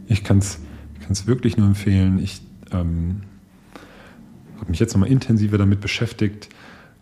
[0.05, 0.59] Ich kann es
[1.09, 2.19] ich wirklich nur empfehlen.
[2.19, 3.21] Ich ähm,
[4.59, 6.49] habe mich jetzt nochmal intensiver damit beschäftigt,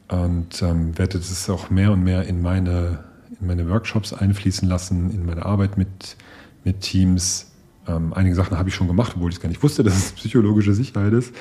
[0.10, 3.04] und ähm, werde das auch mehr und mehr in meine,
[3.40, 6.16] in meine Workshops einfließen lassen, in meine Arbeit mit,
[6.64, 7.52] mit Teams.
[7.88, 10.12] Ähm, einige Sachen habe ich schon gemacht, obwohl ich es gar nicht wusste, dass es
[10.14, 11.36] psychologische Sicherheit ist.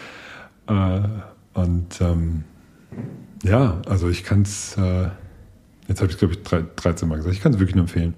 [0.67, 1.01] Äh,
[1.55, 2.45] und ähm,
[3.45, 5.09] ja, also ich kann es, äh,
[5.89, 8.15] jetzt habe ich glaube ich 13 Mal gesagt, ich kann es wirklich nur empfehlen.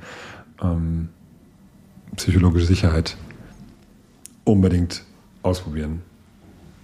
[0.62, 1.10] Ähm,
[2.16, 3.16] psychologische Sicherheit
[4.44, 5.04] unbedingt
[5.42, 6.02] ausprobieren.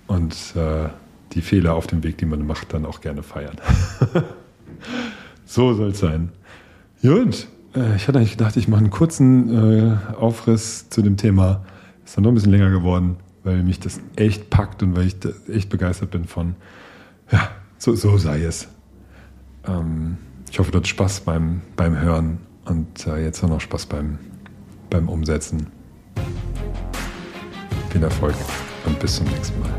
[0.06, 0.88] Und äh,
[1.32, 3.56] die Fehler auf dem Weg, die man macht, dann auch gerne feiern.
[5.46, 6.30] so soll es sein.
[7.02, 11.64] Gut, äh, ich hatte eigentlich gedacht, ich mache einen kurzen äh, Aufriss zu dem Thema.
[12.04, 15.16] Ist dann noch ein bisschen länger geworden, weil mich das echt packt und weil ich
[15.48, 16.54] echt begeistert bin von,
[17.30, 18.68] ja, so, so sei es.
[19.66, 20.18] Ähm,
[20.50, 24.18] ich hoffe, du hast Spaß beim, beim Hören und äh, jetzt auch noch Spaß beim,
[24.90, 25.66] beim Umsetzen.
[27.94, 28.34] Viel Erfolg
[28.86, 29.70] und bis zum nächsten Mal.